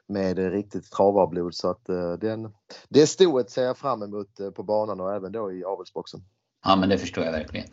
[0.07, 2.55] med riktigt travarblod så att eh, den,
[2.89, 6.21] det stoet ser jag fram emot eh, på banan och även då i avelsboxen.
[6.65, 7.67] Ja men det förstår jag verkligen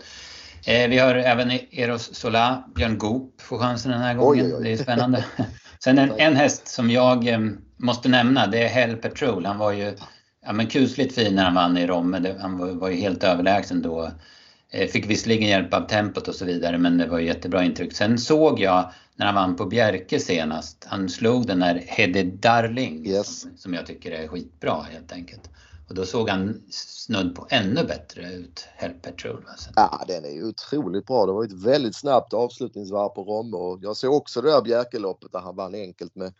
[0.66, 4.46] vi har även Eros Sola, Björn Goop får chansen den här gången.
[4.46, 4.64] Oj, oj, oj.
[4.64, 5.26] Det är spännande.
[5.84, 7.30] Sen en, en häst som jag
[7.78, 9.46] måste nämna det är Hell Patrol.
[9.46, 9.94] Han var ju
[10.46, 12.36] ja, men kusligt fin när han vann i Romme.
[12.40, 14.12] Han var, var ju helt överlägsen då.
[14.74, 17.94] Eh, fick visserligen hjälp av tempot och så vidare men det var ju jättebra intryck.
[17.94, 23.08] Sen såg jag när han vann på Bjerke senast, han slog den där Hedde Darling
[23.08, 23.42] yes.
[23.42, 25.50] som, som, jag tycker är skitbra helt enkelt.
[25.92, 29.46] Och då såg han snudd på ännu bättre ut, Help Petrol.
[29.48, 29.70] Alltså.
[29.76, 31.26] Ja, den är ju otroligt bra.
[31.26, 35.32] Det var ett väldigt snabbt avslutningsvarv på Romme och jag såg också det där Bjerkeloppet
[35.32, 36.34] där han vann enkelt med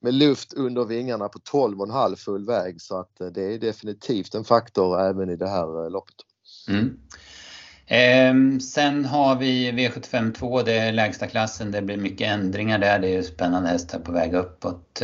[0.00, 4.44] med luft under vingarna på 12,5 full väg så att eh, det är definitivt en
[4.44, 6.16] faktor även i det här eh, loppet.
[6.68, 6.98] Mm.
[7.86, 11.70] Eh, sen har vi V75 2, det är lägsta klassen.
[11.70, 12.98] Det blir mycket ändringar där.
[12.98, 15.02] Det är spännande hästar på väg uppåt.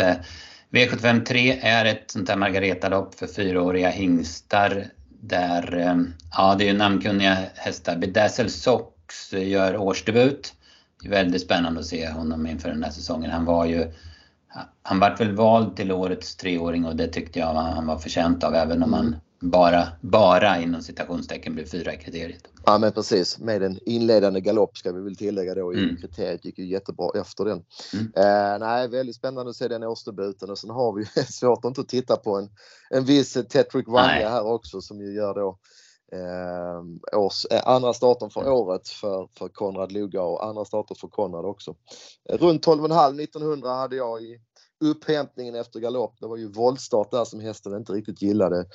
[0.76, 4.86] V753 är ett sånt där Margareta-lopp för fyraåriga hingstar.
[5.20, 5.96] Där, eh,
[6.32, 7.96] ja det är ju namnkunniga hästar.
[7.96, 10.54] Bedazzle Sox gör årsdebut.
[11.02, 13.30] Det är väldigt spännande att se honom inför den här säsongen.
[13.30, 13.92] Han var ju
[14.82, 18.54] han vart väl vald till årets treåring och det tyckte jag han var förtjänt av
[18.54, 22.42] även om han bara, bara inom citationstecken blev fyra i kriteriet.
[22.66, 25.96] Ja men precis, med en inledande galopp ska vi väl tillägga då mm.
[25.96, 27.64] kriteriet gick ju jättebra efter den.
[27.92, 28.12] Mm.
[28.16, 31.84] Eh, nej, väldigt spännande att se den årsdebuten och sen har vi svårt att inte
[31.84, 32.48] titta på en,
[32.90, 35.58] en viss Tetrick Vanja här också som ju gör då
[36.12, 38.52] eh, års, eh, andra starten för mm.
[38.52, 41.74] året för, för Konrad Luga och andra starter för Konrad också.
[42.28, 44.40] Eh, runt 12,5 1900 hade jag i
[44.84, 46.16] upphämtningen efter galopp.
[46.20, 48.66] Det var ju våldstart där som hästen inte riktigt gillade.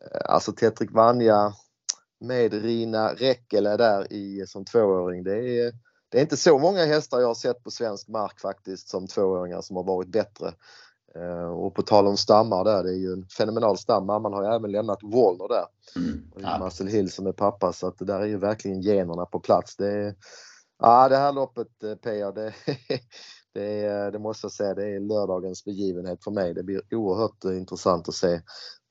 [0.00, 1.52] Eh, alltså Tetrik Vanja
[2.20, 5.24] med Rina Räckele där i, som tvååring.
[5.24, 5.72] Det är,
[6.08, 9.60] det är inte så många hästar jag har sett på svensk mark faktiskt som tvååringar
[9.60, 10.54] som har varit bättre.
[11.16, 14.06] Uh, och på tal om stammar där, det är ju en fenomenal stam.
[14.06, 15.66] Mamman har ju även lämnat Wallner där.
[15.96, 16.30] Mm.
[16.34, 19.40] Och Marcel Hill som är pappa så att det där är ju verkligen generna på
[19.40, 19.76] plats.
[19.76, 20.14] Det, är,
[20.78, 22.54] ja, det här loppet eh, Pia, det,
[23.54, 26.54] det, är, det måste jag säga, det är lördagens begivenhet för mig.
[26.54, 28.40] Det blir oerhört intressant att se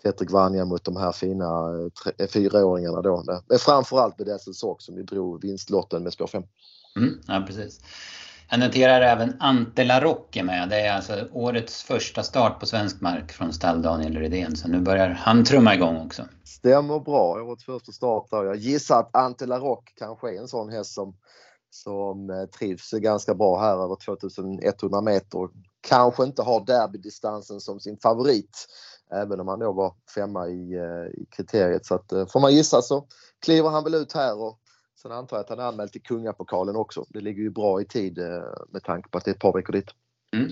[0.04, 1.72] Tetrik Vanja mot de här fina
[2.04, 3.24] tre, fyraåringarna då.
[3.48, 6.44] Men framförallt Bedessel Sock som ju drog vinstlotten med spår 5.
[6.98, 7.80] Mm, ja, precis.
[8.52, 10.70] Jag noterar även Ante Larocque med.
[10.70, 14.56] Det är alltså årets första start på svensk mark från stall Daniel Rydén.
[14.56, 16.24] Så nu börjar han trumma igång också.
[16.44, 17.44] Stämmer bra.
[17.44, 18.44] Årets första start där.
[18.44, 21.16] Jag gissar att Ante Larocque kanske är en sån häst som,
[21.70, 25.50] som eh, trivs ganska bra här över 2100 meter.
[25.88, 28.68] kanske inte har derbydistansen som sin favorit.
[29.14, 31.86] Även om han då var femma i, eh, i kriteriet.
[31.86, 33.08] Så att, eh, får man gissa så
[33.40, 34.60] kliver han väl ut här och
[35.02, 37.06] sen antar jag att han är anmäld till Kungapokalen också.
[37.10, 39.54] Det ligger ju bra i tid eh, med tanke på att det är ett par
[39.54, 39.90] veckor dit.
[40.34, 40.52] Mm.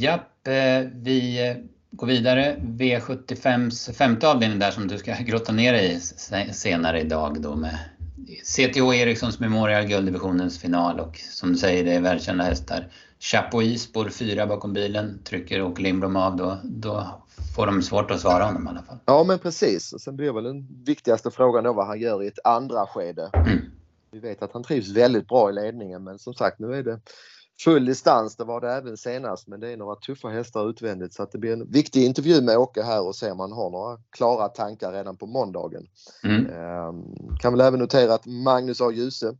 [0.00, 0.48] Japp,
[0.92, 1.56] vi
[1.90, 2.56] går vidare.
[2.60, 5.94] V75s femte avdelning där som du ska grotta ner dig
[6.48, 7.78] i senare idag då med
[8.44, 12.88] CTH Erikssons Memorial gulddivisionens final och som du säger det är välkända hästar.
[13.24, 15.18] Chapuis spår fyra bakom bilen.
[15.24, 17.22] Trycker Åke Lindblom av då, då
[17.56, 18.98] får de svårt att svara honom i alla fall.
[19.04, 19.92] Ja men precis.
[19.92, 23.30] Och sen blir väl den viktigaste frågan då vad han gör i ett andra skede.
[23.34, 23.58] Mm.
[24.10, 27.00] Vi vet att han trivs väldigt bra i ledningen men som sagt nu är det
[27.64, 28.36] full distans.
[28.36, 31.38] Det var det även senast men det är några tuffa hästar utvändigt så att det
[31.38, 34.92] blir en viktig intervju med Åke här och se om han har några klara tankar
[34.92, 35.86] redan på måndagen.
[36.24, 36.46] Mm.
[36.46, 38.90] Ehm, kan väl även notera att Magnus A.
[38.90, 39.36] Djuse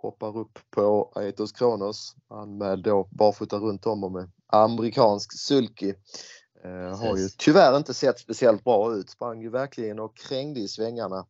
[0.00, 2.16] hoppar upp på Aetos Kronos.
[2.28, 5.94] Han med då barfota runt om och med amerikansk sulky.
[6.64, 9.10] Ehm, har ju tyvärr inte sett speciellt bra ut.
[9.10, 11.26] Sprang ju verkligen och krängde i svängarna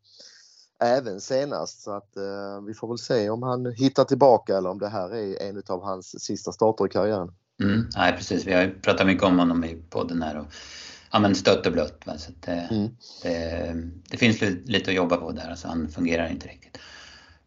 [0.81, 1.83] även senast.
[1.83, 5.15] Så att eh, vi får väl se om han hittar tillbaka eller om det här
[5.15, 7.33] är en av hans sista starter i karriären.
[7.63, 10.47] Mm, nej precis, vi har ju pratat mycket om honom i podden här och
[11.13, 12.07] ja, men stött och blött.
[12.07, 12.19] Va?
[12.19, 12.89] Så det, mm.
[13.23, 13.75] det,
[14.11, 16.79] det, finns lite att jobba på där, alltså han fungerar inte riktigt.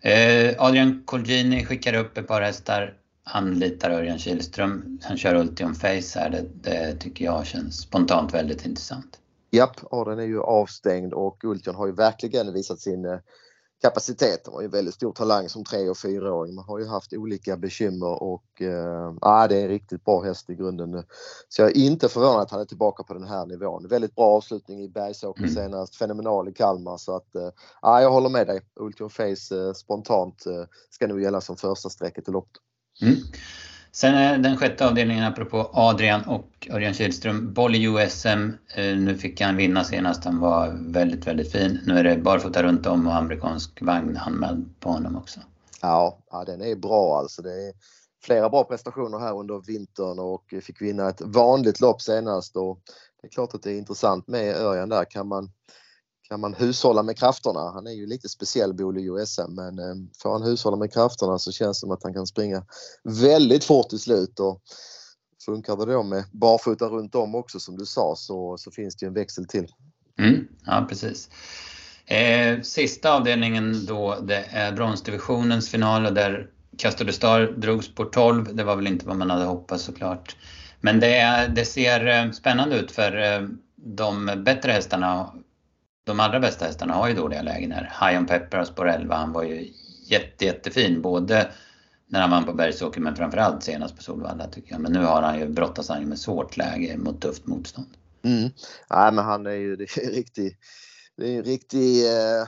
[0.06, 2.94] Eh, Adrian Colgjini skickar upp ett par hästar.
[3.24, 5.00] Han litar Örjan Kihlström.
[5.04, 6.30] Han kör Ultium Face här.
[6.30, 9.20] Det, det tycker jag känns spontant väldigt intressant.
[9.52, 13.18] Japp, Adrian är ju avstängd och Ultion har ju verkligen visat sin eh,
[13.84, 14.42] kapacitet.
[14.46, 16.56] Han var ju väldigt stor talang som tre och fyraåring.
[16.56, 20.56] Man har ju haft olika bekymmer och äh, det är en riktigt bra häst i
[20.56, 21.04] grunden.
[21.50, 23.88] Så jag är inte förvånad att han är tillbaka på den här nivån.
[23.88, 25.56] Väldigt bra avslutning i Bergsåker mm.
[25.56, 27.50] senast, fenomenal i Kalmar så att äh,
[27.82, 28.62] jag håller med dig.
[28.80, 32.62] Ultion Face äh, spontant äh, ska nog gälla som första strecket i loppet.
[33.02, 33.16] Mm.
[33.96, 38.52] Sen är den sjätte avdelningen, apropå Adrian och Örjan Kihlström, boll i USM.
[38.76, 41.80] Eh, nu fick han vinna senast, han var väldigt, väldigt fin.
[41.86, 45.40] Nu är det barfota runt om och amerikansk vagn anmäld på honom också.
[45.82, 47.42] Ja, ja den är bra alltså.
[47.42, 47.74] Det är
[48.24, 52.56] flera bra prestationer här under vintern och fick vinna ett vanligt lopp senast.
[52.56, 52.80] Och
[53.22, 55.06] det är klart att det är intressant med Örjan där.
[55.06, 55.52] Kan man
[56.34, 57.72] när man hushållar med krafterna.
[57.74, 61.40] Han är ju lite speciell Bolio i USM men eh, får han hushålla med krafterna
[61.40, 62.66] så känns det som att han kan springa
[63.04, 64.40] väldigt fort i slut.
[64.40, 64.62] Och
[65.46, 69.06] funkar det då med barfota runt om också som du sa så, så finns det
[69.06, 69.68] ju en växel till.
[70.20, 71.30] Mm, ja precis.
[72.06, 78.06] Eh, sista avdelningen då det är bronsdivisionens final och där Castor de Star drogs på
[78.06, 78.56] 12.
[78.56, 80.36] Det var väl inte vad man hade hoppats såklart.
[80.82, 85.34] Men det, det ser eh, spännande ut för eh, de bättre hästarna
[86.04, 87.94] de allra bästa hästarna har ju dåliga lägen här.
[88.02, 89.72] High on Pepper och spår 11, han var ju
[90.06, 91.52] jätte, jättefin både
[92.08, 94.82] när han vann på Bergsåker men framförallt senast på Solvalla tycker jag.
[94.82, 97.88] Men nu har han ju brottats han ju med svårt läge mot tufft motstånd.
[98.24, 98.50] Mm.
[98.90, 100.58] Nej men han är ju det är riktig,
[101.18, 102.48] det är en riktig eh,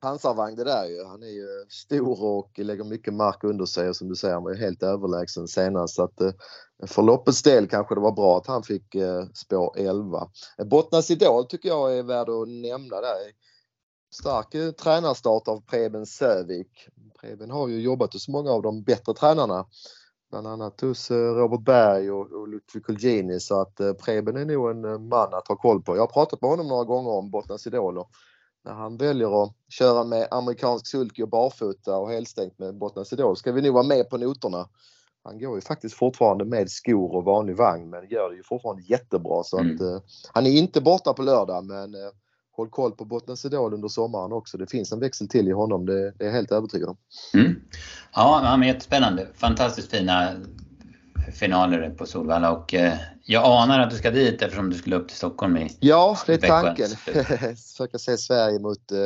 [0.00, 1.04] pansarvagn det där ju.
[1.04, 4.44] Han är ju stor och lägger mycket mark under sig och som du säger han
[4.44, 5.94] var ju helt överlägsen senast.
[5.94, 6.32] Så att, eh,
[6.86, 10.28] för loppets del kanske det var bra att han fick eh, spår 11.
[10.64, 13.16] Bottnas Idol tycker jag är värd att nämna där.
[14.14, 16.88] Stark eh, tränarstart av Preben Sövik.
[17.20, 19.66] Preben har ju jobbat hos många av de bättre tränarna.
[20.30, 24.44] Bland annat hos eh, Robert Berg och, och Ludvig Kulgini så att eh, Preben är
[24.44, 25.96] nog en eh, man att ha koll på.
[25.96, 28.10] Jag har pratat med honom några gånger om Bottnas Idol och
[28.64, 33.36] när han väljer att köra med amerikansk sulky och barfota och helstängt med Bottnas Idol
[33.36, 34.68] ska vi nog vara med på noterna.
[35.24, 38.82] Han går ju faktiskt fortfarande med skor och vanlig vagn men gör det ju fortfarande
[38.82, 39.74] jättebra så mm.
[39.74, 40.00] att uh,
[40.32, 42.10] han är inte borta på lördag men uh,
[42.56, 44.58] håll koll på Bottnas Idol under sommaren också.
[44.58, 46.96] Det finns en växel till i honom, det, det är jag helt övertygad om.
[47.34, 47.54] Mm.
[48.14, 49.28] Ja, han är jättespännande.
[49.34, 50.30] Fantastiskt fina
[51.32, 55.08] finaler på Solvalla och uh, jag anar att du ska dit eftersom du skulle upp
[55.08, 56.88] till Stockholm i Ja, det är tanken.
[57.56, 58.98] Försöka se Sverige mot uh,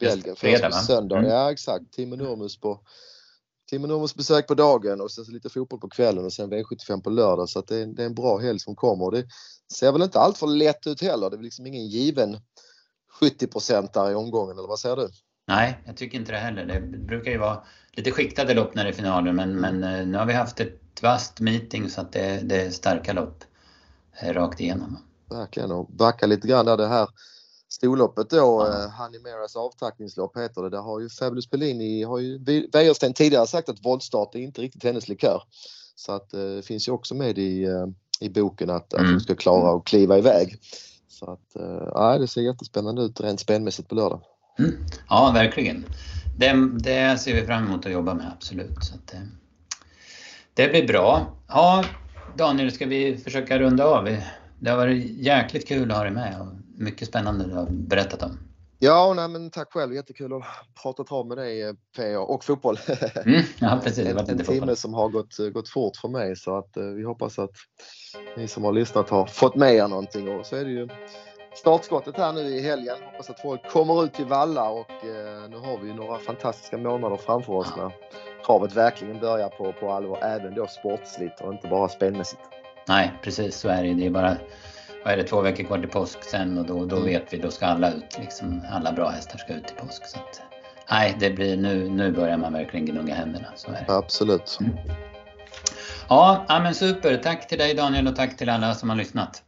[0.00, 1.18] Belgien först på söndag.
[1.18, 1.30] Mm.
[1.30, 1.92] Ja, exakt.
[1.92, 2.80] Timo Nurmus på
[3.70, 7.02] Timo Nurmos besök på dagen och sen så lite fotboll på kvällen och sen V75
[7.02, 9.10] på lördag så att det är, det är en bra helg som kommer.
[9.10, 9.26] Det
[9.72, 11.30] ser väl inte allt för lätt ut heller.
[11.30, 12.40] Det är liksom ingen given
[13.20, 13.46] 70
[13.92, 15.08] där i omgången eller vad säger du?
[15.48, 16.64] Nej, jag tycker inte det heller.
[16.64, 20.18] Det brukar ju vara lite skiktade lopp när det är finaler men, men eh, nu
[20.18, 23.44] har vi haft ett vasst meeting så att det, det är starka lopp
[24.20, 24.98] eh, rakt igenom.
[25.30, 27.08] Verkligen och backa lite grann där det här
[27.68, 28.84] storloppet då, ja.
[28.84, 30.70] eh, Hanimeras avtackningslopp heter det.
[30.70, 32.38] Där har ju Fabulous Pellini, har ju
[32.72, 35.42] Wäjersten tidigare sagt att voltstart är inte riktigt hennes likör.
[35.94, 37.86] Så att eh, det finns ju också med i, eh,
[38.20, 39.04] i boken att, mm.
[39.04, 40.58] att hon ska klara att kliva iväg.
[41.08, 44.20] Så att, eh, det ser jättespännande ut rent spänmässigt på lördag.
[44.58, 44.74] Mm.
[45.08, 45.84] Ja, verkligen.
[46.38, 48.84] Det, det ser vi fram emot att jobba med, absolut.
[48.84, 49.14] Så att,
[50.54, 51.26] Det blir bra.
[51.48, 51.84] Ja,
[52.36, 54.16] Daniel, ska vi försöka runda av?
[54.60, 56.46] Det har varit jäkligt kul att ha dig med och
[56.78, 58.38] mycket spännande du har berättat om.
[58.80, 59.94] Ja, nej, men tack själv.
[59.94, 60.42] Jättekul att
[60.82, 62.78] prata trav med dig PA och fotboll.
[63.26, 64.06] Mm, ja, precis.
[64.08, 67.38] en, en timme som har gått, gått fort för mig så att eh, vi hoppas
[67.38, 67.50] att
[68.36, 70.88] ni som har lyssnat har fått med er någonting och så är det ju
[71.54, 72.96] startskottet här nu i helgen.
[73.10, 77.16] Hoppas att folk kommer ut till Valla och eh, nu har vi några fantastiska månader
[77.16, 77.92] framför oss när
[78.46, 82.42] travet verkligen börjar på, på allvar, även då sportsligt och inte bara spelmässigt.
[82.88, 83.94] Nej, precis så är det.
[83.94, 84.36] Det är bara
[85.08, 87.08] vad är det, två veckor kvar till påsk sen och då, då mm.
[87.08, 88.18] vet vi, då ska alla ut.
[88.20, 90.06] Liksom, alla bra hästar ska ut till påsk.
[90.06, 90.42] Så att,
[90.90, 93.46] nej, det blir, nu, nu börjar man verkligen gnugga händerna.
[93.56, 93.92] Så är det.
[93.92, 94.58] Absolut.
[94.60, 94.72] Mm.
[96.08, 97.16] Ja, men super.
[97.16, 99.42] Tack till dig Daniel och tack till alla som har lyssnat.